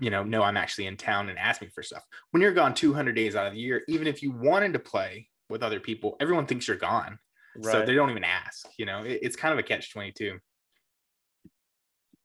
you 0.00 0.10
know, 0.10 0.22
know 0.22 0.42
I'm 0.42 0.56
actually 0.56 0.86
in 0.86 0.96
town 0.96 1.28
and 1.28 1.38
ask 1.38 1.60
me 1.60 1.68
for 1.74 1.82
stuff. 1.82 2.04
When 2.30 2.42
you're 2.42 2.52
gone 2.52 2.74
200 2.74 3.14
days 3.14 3.36
out 3.36 3.46
of 3.46 3.54
the 3.54 3.60
year, 3.60 3.82
even 3.88 4.06
if 4.06 4.22
you 4.22 4.32
wanted 4.32 4.72
to 4.72 4.78
play 4.78 5.28
with 5.48 5.62
other 5.62 5.80
people, 5.80 6.16
everyone 6.20 6.46
thinks 6.46 6.66
you're 6.66 6.76
gone, 6.76 7.18
right. 7.62 7.72
so 7.72 7.86
they 7.86 7.94
don't 7.94 8.10
even 8.10 8.24
ask. 8.24 8.66
You 8.78 8.86
know, 8.86 9.04
it, 9.04 9.20
it's 9.22 9.36
kind 9.36 9.52
of 9.52 9.58
a 9.58 9.62
catch 9.62 9.92
22. 9.92 10.38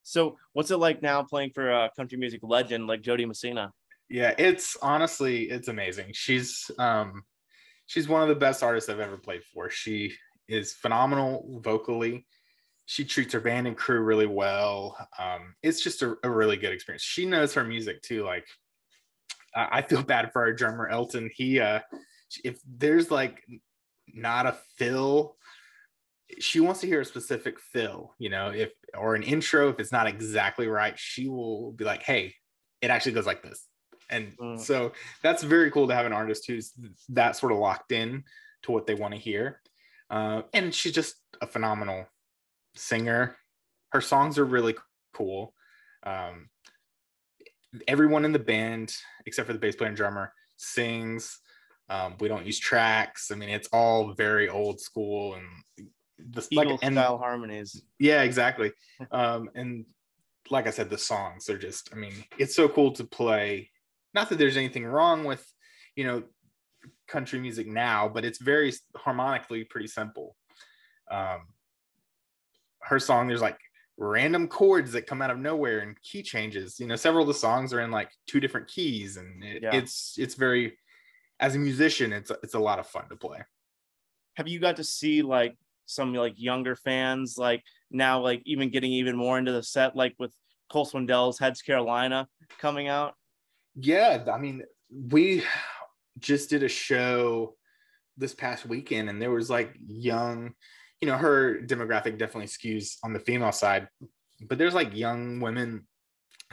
So, 0.03 0.37
what's 0.53 0.71
it 0.71 0.77
like 0.77 1.01
now 1.01 1.23
playing 1.23 1.51
for 1.51 1.69
a 1.69 1.89
country 1.95 2.17
music 2.17 2.41
legend 2.43 2.87
like 2.87 3.01
Jo 3.01 3.15
Dee 3.15 3.25
Messina? 3.25 3.71
yeah 4.11 4.35
it's 4.37 4.75
honestly 4.81 5.43
it's 5.43 5.69
amazing 5.69 6.07
she's 6.11 6.69
um 6.77 7.23
she's 7.85 8.09
one 8.09 8.21
of 8.21 8.27
the 8.27 8.35
best 8.35 8.61
artists 8.61 8.89
i've 8.89 8.99
ever 8.99 9.17
played 9.17 9.41
for 9.43 9.69
she 9.69 10.13
is 10.49 10.73
phenomenal 10.73 11.59
vocally 11.63 12.27
she 12.85 13.05
treats 13.05 13.33
her 13.33 13.39
band 13.39 13.67
and 13.67 13.77
crew 13.77 14.01
really 14.01 14.27
well 14.27 14.97
um 15.17 15.55
it's 15.63 15.81
just 15.81 16.01
a, 16.01 16.15
a 16.23 16.29
really 16.29 16.57
good 16.57 16.73
experience 16.73 17.01
she 17.01 17.25
knows 17.25 17.53
her 17.53 17.63
music 17.63 18.01
too 18.01 18.23
like 18.25 18.45
I, 19.55 19.67
I 19.71 19.81
feel 19.81 20.03
bad 20.03 20.31
for 20.33 20.41
our 20.41 20.53
drummer 20.53 20.89
elton 20.89 21.29
he 21.33 21.61
uh 21.61 21.79
if 22.43 22.59
there's 22.67 23.09
like 23.09 23.41
not 24.13 24.45
a 24.45 24.57
fill. 24.77 25.35
She 26.39 26.59
wants 26.59 26.81
to 26.81 26.87
hear 26.87 27.01
a 27.01 27.05
specific 27.05 27.59
fill 27.59 28.13
you 28.17 28.29
know 28.29 28.49
if 28.49 28.71
or 28.97 29.15
an 29.15 29.23
intro 29.23 29.69
if 29.69 29.79
it's 29.79 29.91
not 29.91 30.07
exactly 30.07 30.67
right 30.67 30.97
she 30.97 31.27
will 31.27 31.73
be 31.73 31.83
like 31.83 32.03
hey 32.03 32.33
it 32.81 32.89
actually 32.89 33.13
goes 33.13 33.25
like 33.25 33.43
this. 33.43 33.67
And 34.09 34.35
mm. 34.37 34.59
so 34.59 34.91
that's 35.21 35.43
very 35.43 35.71
cool 35.71 35.87
to 35.87 35.95
have 35.95 36.05
an 36.05 36.13
artist 36.13 36.45
who's 36.47 36.73
that 37.09 37.35
sort 37.35 37.51
of 37.51 37.59
locked 37.59 37.91
in 37.91 38.23
to 38.63 38.71
what 38.71 38.85
they 38.85 38.95
want 38.95 39.13
to 39.13 39.19
hear. 39.19 39.61
Uh, 40.09 40.41
and 40.53 40.73
she's 40.73 40.91
just 40.91 41.15
a 41.41 41.47
phenomenal 41.47 42.05
singer. 42.75 43.37
Her 43.91 44.01
songs 44.01 44.37
are 44.37 44.45
really 44.45 44.75
cool. 45.13 45.53
Um, 46.03 46.49
everyone 47.87 48.25
in 48.25 48.33
the 48.33 48.39
band 48.39 48.93
except 49.25 49.47
for 49.47 49.53
the 49.53 49.59
bass 49.59 49.75
player 49.75 49.87
and 49.87 49.95
drummer 49.95 50.33
sings 50.57 51.39
um, 51.91 52.15
we 52.21 52.29
don't 52.29 52.45
use 52.45 52.57
tracks. 52.57 53.31
I 53.31 53.35
mean 53.35 53.49
it's 53.49 53.67
all 53.73 54.13
very 54.13 54.47
old 54.47 54.79
school 54.79 55.35
and 55.35 55.87
the 56.33 56.47
like 56.53 56.69
and 56.81 56.95
style 56.95 57.17
harmonies. 57.17 57.83
Yeah 57.99 58.23
exactly. 58.23 58.71
Um, 59.11 59.49
and 59.55 59.85
like 60.51 60.67
i 60.67 60.69
said 60.69 60.89
the 60.89 60.97
songs 60.97 61.49
are 61.49 61.57
just 61.57 61.89
i 61.93 61.95
mean 61.95 62.13
it's 62.37 62.55
so 62.55 62.69
cool 62.69 62.91
to 62.93 63.03
play. 63.03 63.69
Not 64.13 64.29
that 64.29 64.37
there's 64.37 64.57
anything 64.57 64.85
wrong 64.85 65.25
with 65.25 65.45
you 65.95 66.05
know 66.05 66.23
country 67.07 67.39
music 67.39 67.67
now 67.67 68.07
but 68.07 68.23
it's 68.23 68.39
very 68.39 68.71
harmonically 68.95 69.65
pretty 69.65 69.87
simple. 69.87 70.35
Um 71.09 71.41
her 72.83 72.99
song 72.99 73.27
there's 73.27 73.41
like 73.41 73.59
random 73.97 74.47
chords 74.47 74.93
that 74.93 75.07
come 75.07 75.21
out 75.21 75.29
of 75.29 75.39
nowhere 75.39 75.79
and 75.79 76.01
key 76.03 76.23
changes. 76.23 76.79
You 76.79 76.87
know 76.87 76.95
several 76.95 77.23
of 77.23 77.27
the 77.27 77.33
songs 77.33 77.73
are 77.73 77.81
in 77.81 77.91
like 77.91 78.11
two 78.27 78.39
different 78.39 78.67
keys 78.67 79.17
and 79.17 79.43
it, 79.43 79.63
yeah. 79.63 79.75
it's 79.75 80.15
it's 80.17 80.35
very 80.35 80.77
as 81.41 81.55
a 81.55 81.59
musician 81.59 82.13
it's 82.13 82.31
it's 82.43 82.53
a 82.53 82.59
lot 82.59 82.79
of 82.79 82.87
fun 82.87 83.09
to 83.09 83.15
play. 83.15 83.39
Have 84.35 84.47
you 84.47 84.59
got 84.59 84.77
to 84.77 84.83
see 84.83 85.21
like 85.21 85.57
some 85.87 86.13
like 86.13 86.35
younger 86.37 86.75
fans 86.75 87.37
like 87.37 87.63
now 87.89 88.21
like 88.21 88.41
even 88.45 88.69
getting 88.69 88.93
even 88.93 89.17
more 89.17 89.37
into 89.37 89.51
the 89.51 89.63
set 89.63 89.95
like 89.95 90.15
with 90.19 90.33
Cole 90.71 90.85
Swindell's 90.85 91.37
Heads 91.37 91.61
Carolina 91.61 92.27
coming 92.59 92.87
out? 92.87 93.15
Yeah, 93.75 94.23
I 94.31 94.37
mean, 94.37 94.63
we 94.89 95.43
just 96.19 96.49
did 96.49 96.63
a 96.63 96.69
show 96.69 97.55
this 98.17 98.33
past 98.33 98.65
weekend, 98.65 99.09
and 99.09 99.21
there 99.21 99.31
was 99.31 99.49
like 99.49 99.75
young, 99.85 100.53
you 101.01 101.07
know, 101.07 101.17
her 101.17 101.59
demographic 101.61 102.17
definitely 102.17 102.47
skews 102.47 102.97
on 103.03 103.13
the 103.13 103.19
female 103.19 103.51
side, 103.51 103.87
but 104.47 104.57
there's 104.57 104.73
like 104.73 104.95
young 104.95 105.39
women 105.39 105.87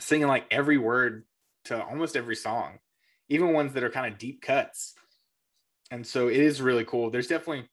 singing 0.00 0.28
like 0.28 0.46
every 0.50 0.78
word 0.78 1.24
to 1.66 1.84
almost 1.84 2.16
every 2.16 2.36
song, 2.36 2.78
even 3.28 3.52
ones 3.52 3.72
that 3.74 3.84
are 3.84 3.90
kind 3.90 4.12
of 4.12 4.18
deep 4.18 4.40
cuts. 4.42 4.94
And 5.90 6.06
so 6.06 6.28
it 6.28 6.36
is 6.36 6.60
really 6.62 6.84
cool. 6.84 7.10
There's 7.10 7.28
definitely, 7.28 7.68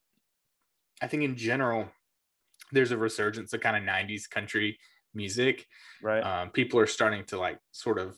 I 1.02 1.08
think 1.08 1.24
in 1.24 1.36
general, 1.36 1.90
there's 2.72 2.92
a 2.92 2.98
resurgence 2.98 3.54
of 3.54 3.62
kind 3.62 3.76
of 3.76 3.84
90s 3.84 4.30
country 4.30 4.78
music. 5.14 5.66
Right. 6.02 6.22
Um, 6.22 6.50
people 6.50 6.80
are 6.80 6.88
starting 6.88 7.26
to 7.26 7.38
like 7.38 7.60
sort 7.72 8.00
of 8.00 8.18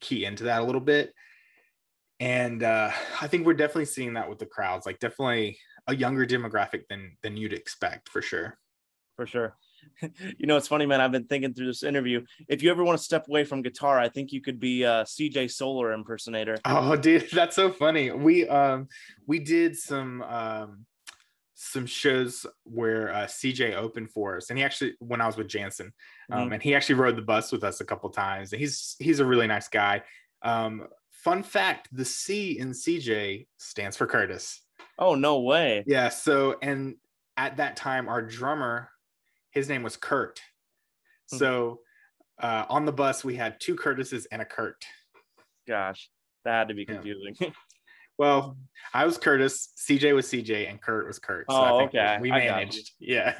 key 0.00 0.24
into 0.24 0.44
that 0.44 0.62
a 0.62 0.64
little 0.64 0.80
bit. 0.80 1.12
And 2.20 2.62
uh, 2.62 2.90
I 3.20 3.28
think 3.28 3.46
we're 3.46 3.54
definitely 3.54 3.86
seeing 3.86 4.14
that 4.14 4.28
with 4.28 4.38
the 4.38 4.46
crowds, 4.46 4.86
like 4.86 4.98
definitely 4.98 5.58
a 5.86 5.94
younger 5.94 6.26
demographic 6.26 6.82
than 6.88 7.16
than 7.22 7.36
you'd 7.36 7.52
expect 7.52 8.08
for 8.08 8.20
sure. 8.20 8.58
For 9.16 9.26
sure. 9.26 9.56
you 10.38 10.46
know, 10.46 10.56
it's 10.56 10.68
funny, 10.68 10.86
man. 10.86 11.00
I've 11.00 11.12
been 11.12 11.26
thinking 11.26 11.54
through 11.54 11.66
this 11.66 11.82
interview. 11.82 12.24
If 12.48 12.62
you 12.62 12.70
ever 12.70 12.84
want 12.84 12.98
to 12.98 13.04
step 13.04 13.26
away 13.28 13.44
from 13.44 13.62
guitar, 13.62 13.98
I 13.98 14.08
think 14.08 14.32
you 14.32 14.40
could 14.40 14.60
be 14.60 14.82
a 14.84 15.04
CJ 15.04 15.50
Solar 15.50 15.92
impersonator. 15.92 16.58
Oh, 16.64 16.96
dude, 16.96 17.28
that's 17.32 17.56
so 17.56 17.70
funny. 17.70 18.10
We 18.10 18.48
um 18.48 18.88
we 19.26 19.38
did 19.38 19.76
some 19.76 20.22
um 20.22 20.86
some 21.60 21.86
shows 21.86 22.46
where 22.62 23.12
uh, 23.12 23.26
CJ 23.26 23.74
opened 23.74 24.10
for 24.12 24.36
us, 24.36 24.50
and 24.50 24.58
he 24.58 24.64
actually 24.64 24.94
when 25.00 25.20
I 25.20 25.26
was 25.26 25.36
with 25.36 25.48
Janson, 25.48 25.92
um, 26.30 26.44
mm-hmm. 26.44 26.52
and 26.54 26.62
he 26.62 26.74
actually 26.74 26.94
rode 26.94 27.16
the 27.16 27.22
bus 27.22 27.50
with 27.50 27.64
us 27.64 27.80
a 27.80 27.84
couple 27.84 28.08
times. 28.10 28.52
And 28.52 28.60
he's 28.60 28.94
he's 28.98 29.20
a 29.20 29.24
really 29.24 29.48
nice 29.48 29.68
guy. 29.68 30.02
Um, 30.42 30.86
fun 31.10 31.42
fact: 31.42 31.88
the 31.90 32.04
C 32.04 32.58
in 32.58 32.70
CJ 32.70 33.48
stands 33.56 33.96
for 33.96 34.06
Curtis. 34.06 34.62
Oh 34.98 35.16
no 35.16 35.40
way! 35.40 35.82
Yeah. 35.86 36.10
So 36.10 36.56
and 36.62 36.94
at 37.36 37.56
that 37.56 37.76
time, 37.76 38.08
our 38.08 38.22
drummer, 38.22 38.90
his 39.58 39.68
name 39.68 39.82
was 39.82 39.96
Kurt. 39.96 40.38
Mm-hmm. 40.38 41.38
So 41.38 41.80
uh, 42.40 42.64
on 42.68 42.84
the 42.84 42.92
bus, 42.92 43.24
we 43.24 43.36
had 43.36 43.60
two 43.60 43.74
Curtises 43.74 44.26
and 44.26 44.40
a 44.40 44.44
Kurt. 44.44 44.84
Gosh, 45.66 46.08
that 46.44 46.52
had 46.52 46.68
to 46.68 46.74
be 46.74 46.86
confusing. 46.86 47.36
Yeah. 47.40 47.50
Well, 48.18 48.56
I 48.92 49.04
was 49.04 49.16
Curtis, 49.16 49.68
CJ 49.78 50.12
was 50.12 50.26
CJ, 50.26 50.68
and 50.68 50.82
Kurt 50.82 51.06
was 51.06 51.20
Kurt. 51.20 51.46
So 51.48 51.56
oh, 51.56 51.80
okay. 51.82 52.18
We 52.20 52.30
managed. 52.30 52.90
Yeah. 52.98 53.38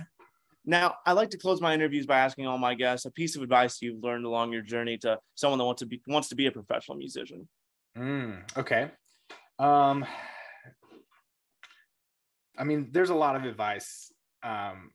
Now, 0.64 0.96
I 1.04 1.12
like 1.12 1.30
to 1.30 1.38
close 1.38 1.60
my 1.60 1.74
interviews 1.74 2.06
by 2.06 2.18
asking 2.18 2.46
all 2.46 2.58
my 2.58 2.74
guests 2.74 3.04
a 3.04 3.10
piece 3.10 3.34
of 3.34 3.42
advice 3.42 3.82
you've 3.82 4.04
learned 4.04 4.24
along 4.24 4.52
your 4.52 4.62
journey 4.62 4.96
to 4.98 5.18
someone 5.34 5.58
that 5.58 5.64
wants 5.64 5.80
to 5.80 5.86
be 5.86 6.00
wants 6.06 6.28
to 6.28 6.36
be 6.36 6.46
a 6.46 6.52
professional 6.52 6.96
musician. 6.96 7.48
Mm, 7.96 8.42
okay. 8.56 8.90
Um, 9.58 10.06
I 12.56 12.64
mean, 12.64 12.90
there's 12.92 13.10
a 13.10 13.14
lot 13.14 13.34
of 13.34 13.44
advice. 13.44 14.12
Um, 14.44 14.92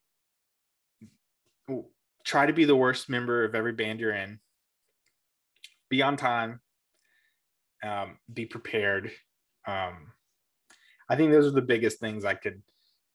try 2.24 2.46
to 2.46 2.54
be 2.54 2.66
the 2.66 2.76
worst 2.76 3.10
member 3.10 3.44
of 3.44 3.56
every 3.56 3.74
band 3.74 4.00
you're 4.00 4.14
in. 4.14 4.40
Be 5.90 6.02
on 6.02 6.18
time. 6.18 6.62
Um, 7.84 8.18
be 8.34 8.46
prepared 8.46 9.12
um, 9.68 10.12
I 11.10 11.16
think 11.16 11.32
those 11.32 11.46
are 11.46 11.52
the 11.56 11.62
biggest 11.62 12.00
things 12.00 12.26
I 12.26 12.34
could 12.34 12.62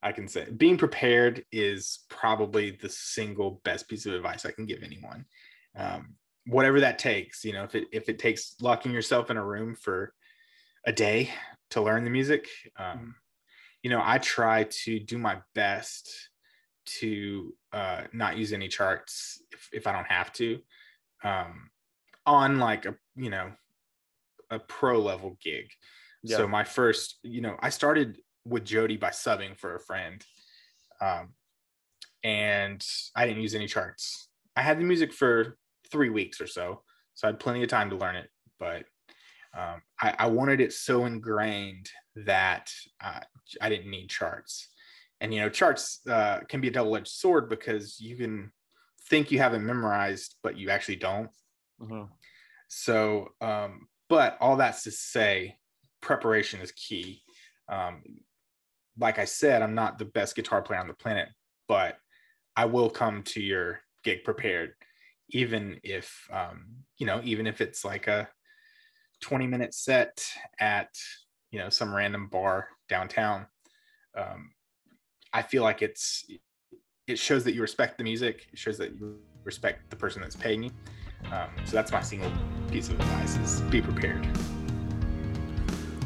I 0.03 0.13
can 0.13 0.29
say. 0.29 0.47
Being 0.57 0.79
prepared 0.79 1.45
is 1.51 2.01
probably 2.09 2.71
the 2.71 2.89
single 2.89 3.61
best 3.65 3.89
piece 3.89 4.07
of 4.07 4.15
advice 4.15 4.47
I 4.47 4.53
can 4.53 4.67
give 4.67 4.83
anyone. 4.83 5.25
Um, 5.77 6.15
whatever 6.47 6.81
that 6.81 7.01
takes, 7.01 7.45
you 7.45 7.53
know, 7.53 7.65
if 7.65 7.75
it 7.75 7.89
if 7.93 8.09
it 8.09 8.19
takes 8.19 8.55
locking 8.61 8.93
yourself 8.93 9.31
in 9.31 9.37
a 9.37 9.45
room 9.45 9.75
for 9.75 10.15
a 10.87 10.93
day 10.93 11.31
to 11.71 11.83
learn 11.83 12.05
the 12.05 12.11
music, 12.11 12.47
um, 12.79 13.17
you 13.83 13.91
know, 13.91 14.01
I 14.03 14.19
try 14.19 14.65
to 14.85 15.01
do 15.01 15.19
my 15.19 15.39
best 15.55 16.31
to 17.01 17.55
uh, 17.73 18.03
not 18.13 18.37
use 18.37 18.53
any 18.53 18.69
charts 18.69 19.43
if, 19.53 19.69
if 19.73 19.87
I 19.87 19.93
don't 19.93 20.11
have 20.11 20.33
to. 20.35 20.61
Um, 21.25 21.71
on 22.27 22.59
like 22.59 22.85
a 22.85 22.95
you 23.17 23.31
know 23.31 23.53
a 24.51 24.59
pro 24.59 25.01
level 25.01 25.39
gig 25.43 25.71
yeah. 26.23 26.37
So 26.37 26.49
my 26.49 26.65
first, 26.65 27.19
you 27.23 27.41
know, 27.41 27.57
I 27.61 27.71
started 27.71 28.19
with 28.45 28.65
Jo 28.65 28.87
Dee 28.87 28.97
by 28.97 29.11
subbing 29.11 29.57
for 29.57 29.75
a 29.75 29.81
friend. 29.81 30.25
Um, 31.01 31.31
and 32.25 32.85
I 33.15 33.27
didn't 33.27 33.43
use 33.43 33.55
any 33.55 33.67
charts. 33.67 34.29
I 34.57 34.63
had 34.63 34.81
the 34.81 34.85
music 34.85 35.13
for 35.13 35.57
three 35.91 36.11
weeks 36.11 36.41
or 36.41 36.47
so. 36.47 36.83
So 37.15 37.29
I 37.29 37.31
had 37.31 37.41
plenty 37.41 37.63
of 37.63 37.69
time 37.69 37.91
to 37.91 37.97
learn 37.97 38.17
it. 38.17 38.29
But 38.59 38.85
Um, 39.57 39.81
I, 40.01 40.15
I, 40.19 40.27
wanted 40.27 40.61
it 40.61 40.73
so 40.75 41.07
ingrained 41.07 41.89
that 42.27 42.71
uh, 43.01 43.21
I 43.63 43.69
didn't 43.71 43.91
need 43.91 44.11
charts. 44.11 44.69
And 45.21 45.35
you 45.35 45.41
know, 45.41 45.49
charts 45.49 46.01
uh, 46.09 46.41
can 46.49 46.61
be 46.61 46.69
a 46.69 46.73
double-edged 46.73 47.09
sword 47.09 47.49
because 47.49 48.01
you 48.01 48.17
can 48.17 48.53
think 49.09 49.31
you 49.31 49.39
have 49.39 49.55
it 49.55 49.61
memorized, 49.61 50.37
but 50.43 50.57
you 50.57 50.71
actually 50.71 50.97
don't. 50.97 51.31
Mm-hmm. 51.81 52.05
So, 52.69 53.31
um, 53.41 53.89
but 54.09 54.37
all 54.41 54.57
that's 54.57 54.85
to 54.85 54.91
say, 54.91 55.57
preparation 56.01 56.61
is 56.61 56.73
key. 56.73 57.23
Um, 57.69 58.03
like 58.99 59.19
I 59.19 59.25
said, 59.25 59.63
I'm 59.63 59.75
not 59.75 59.99
the 59.99 60.05
best 60.05 60.37
guitar 60.37 60.63
player 60.63 60.81
on 60.81 60.89
the 60.89 60.95
planet, 60.95 61.29
but 61.67 61.99
I 62.57 62.67
will 62.67 62.91
come 62.91 63.23
to 63.25 63.41
your 63.41 63.81
gig 64.05 64.25
prepared, 64.25 64.75
even 65.31 65.81
if 65.83 66.29
um, 66.33 66.67
you 66.99 67.07
know, 67.07 67.21
even 67.25 67.47
if 67.47 67.61
it's 67.61 67.85
like 67.85 68.07
a 68.07 68.29
20 69.21 69.47
minute 69.47 69.75
set 69.75 70.25
at 70.61 70.91
you 71.51 71.59
know 71.59 71.69
some 71.69 71.95
random 71.95 72.29
bar 72.29 72.69
downtown. 72.89 73.47
Um, 74.17 74.51
I 75.33 75.43
feel 75.43 75.63
like 75.63 75.83
it's 75.83 76.25
it 77.07 77.19
shows 77.19 77.45
that 77.45 77.55
you 77.55 77.63
respect 77.63 77.99
the 77.99 78.05
music. 78.05 78.49
It 78.53 78.59
shows 78.59 78.79
that 78.79 78.99
you 78.99 79.19
respect 79.45 79.91
the 79.91 79.97
person 79.97 80.21
that's 80.21 80.37
paying 80.37 80.63
you. 80.63 80.71
Um, 81.33 81.49
so 81.65 81.73
that's 81.73 81.91
my 81.91 82.01
single 82.01 82.31
piece 82.71 82.89
of 82.89 83.01
advice: 83.01 83.37
is 83.37 83.61
be 83.63 83.81
prepared. 83.81 84.27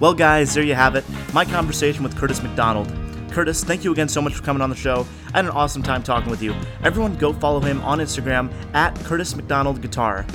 Well, 0.01 0.15
guys, 0.15 0.55
there 0.55 0.65
you 0.65 0.75
have 0.75 0.97
it. 0.97 1.05
My 1.33 1.45
conversation 1.45 2.03
with 2.03 2.17
Curtis 2.17 2.43
McDonald. 2.43 2.93
Curtis, 3.31 3.65
thank 3.65 3.85
you 3.85 3.93
again 3.93 4.09
so 4.09 4.21
much 4.21 4.35
for 4.35 4.43
coming 4.43 4.61
on 4.61 4.69
the 4.69 4.77
show. 4.77 5.07
I 5.33 5.39
had 5.39 5.47
an 5.47 5.53
awesome 5.53 5.83
time 5.83 6.03
talking 6.03 6.31
with 6.31 6.43
you. 6.43 6.55
Everyone, 6.83 7.17
go 7.17 7.33
follow 7.33 7.61
him 7.61 7.81
on 7.83 7.99
Instagram 7.99 8.53
at 8.75 8.95
Curtis 9.05 9.35
McDonald 9.35 9.81
Guitar. 9.81 10.27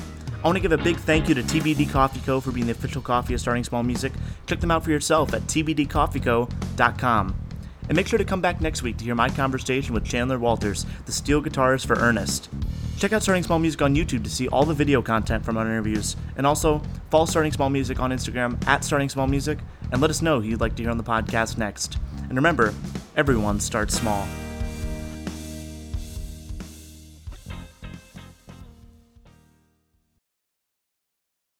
I 0.43 0.47
want 0.47 0.55
to 0.55 0.61
give 0.61 0.71
a 0.71 0.77
big 0.77 0.97
thank 0.97 1.27
you 1.27 1.35
to 1.35 1.43
TBD 1.43 1.91
Coffee 1.91 2.21
Co. 2.21 2.39
for 2.39 2.51
being 2.51 2.67
the 2.67 2.71
official 2.71 3.01
coffee 3.01 3.33
of 3.33 3.41
Starting 3.41 3.63
Small 3.63 3.83
Music. 3.83 4.13
Check 4.45 4.61
them 4.61 4.71
out 4.71 4.83
for 4.83 4.91
yourself 4.91 5.33
at 5.33 5.41
tbdcoffeeco.com. 5.43 7.46
And 7.87 7.95
make 7.95 8.07
sure 8.07 8.19
to 8.19 8.25
come 8.25 8.41
back 8.41 8.61
next 8.61 8.83
week 8.83 8.97
to 8.97 9.03
hear 9.03 9.15
my 9.15 9.29
conversation 9.29 9.93
with 9.93 10.05
Chandler 10.05 10.39
Walters, 10.39 10.85
the 11.05 11.11
steel 11.11 11.41
guitarist 11.41 11.85
for 11.85 11.95
Ernest. 11.97 12.49
Check 12.97 13.13
out 13.13 13.21
Starting 13.21 13.43
Small 13.43 13.59
Music 13.59 13.81
on 13.81 13.95
YouTube 13.95 14.23
to 14.23 14.29
see 14.29 14.47
all 14.47 14.65
the 14.65 14.73
video 14.73 15.01
content 15.01 15.45
from 15.45 15.55
our 15.55 15.65
interviews. 15.65 16.15
And 16.35 16.47
also, 16.47 16.81
follow 17.11 17.25
Starting 17.25 17.51
Small 17.51 17.69
Music 17.69 17.99
on 17.99 18.11
Instagram 18.11 18.65
at 18.67 18.83
Starting 18.83 19.09
Small 19.09 19.27
Music 19.27 19.59
and 19.91 20.01
let 20.01 20.09
us 20.09 20.21
know 20.21 20.41
who 20.41 20.49
you'd 20.49 20.61
like 20.61 20.75
to 20.75 20.83
hear 20.83 20.91
on 20.91 20.97
the 20.97 21.03
podcast 21.03 21.57
next. 21.57 21.97
And 22.23 22.35
remember, 22.35 22.73
everyone 23.15 23.59
starts 23.59 23.93
small. 23.95 24.27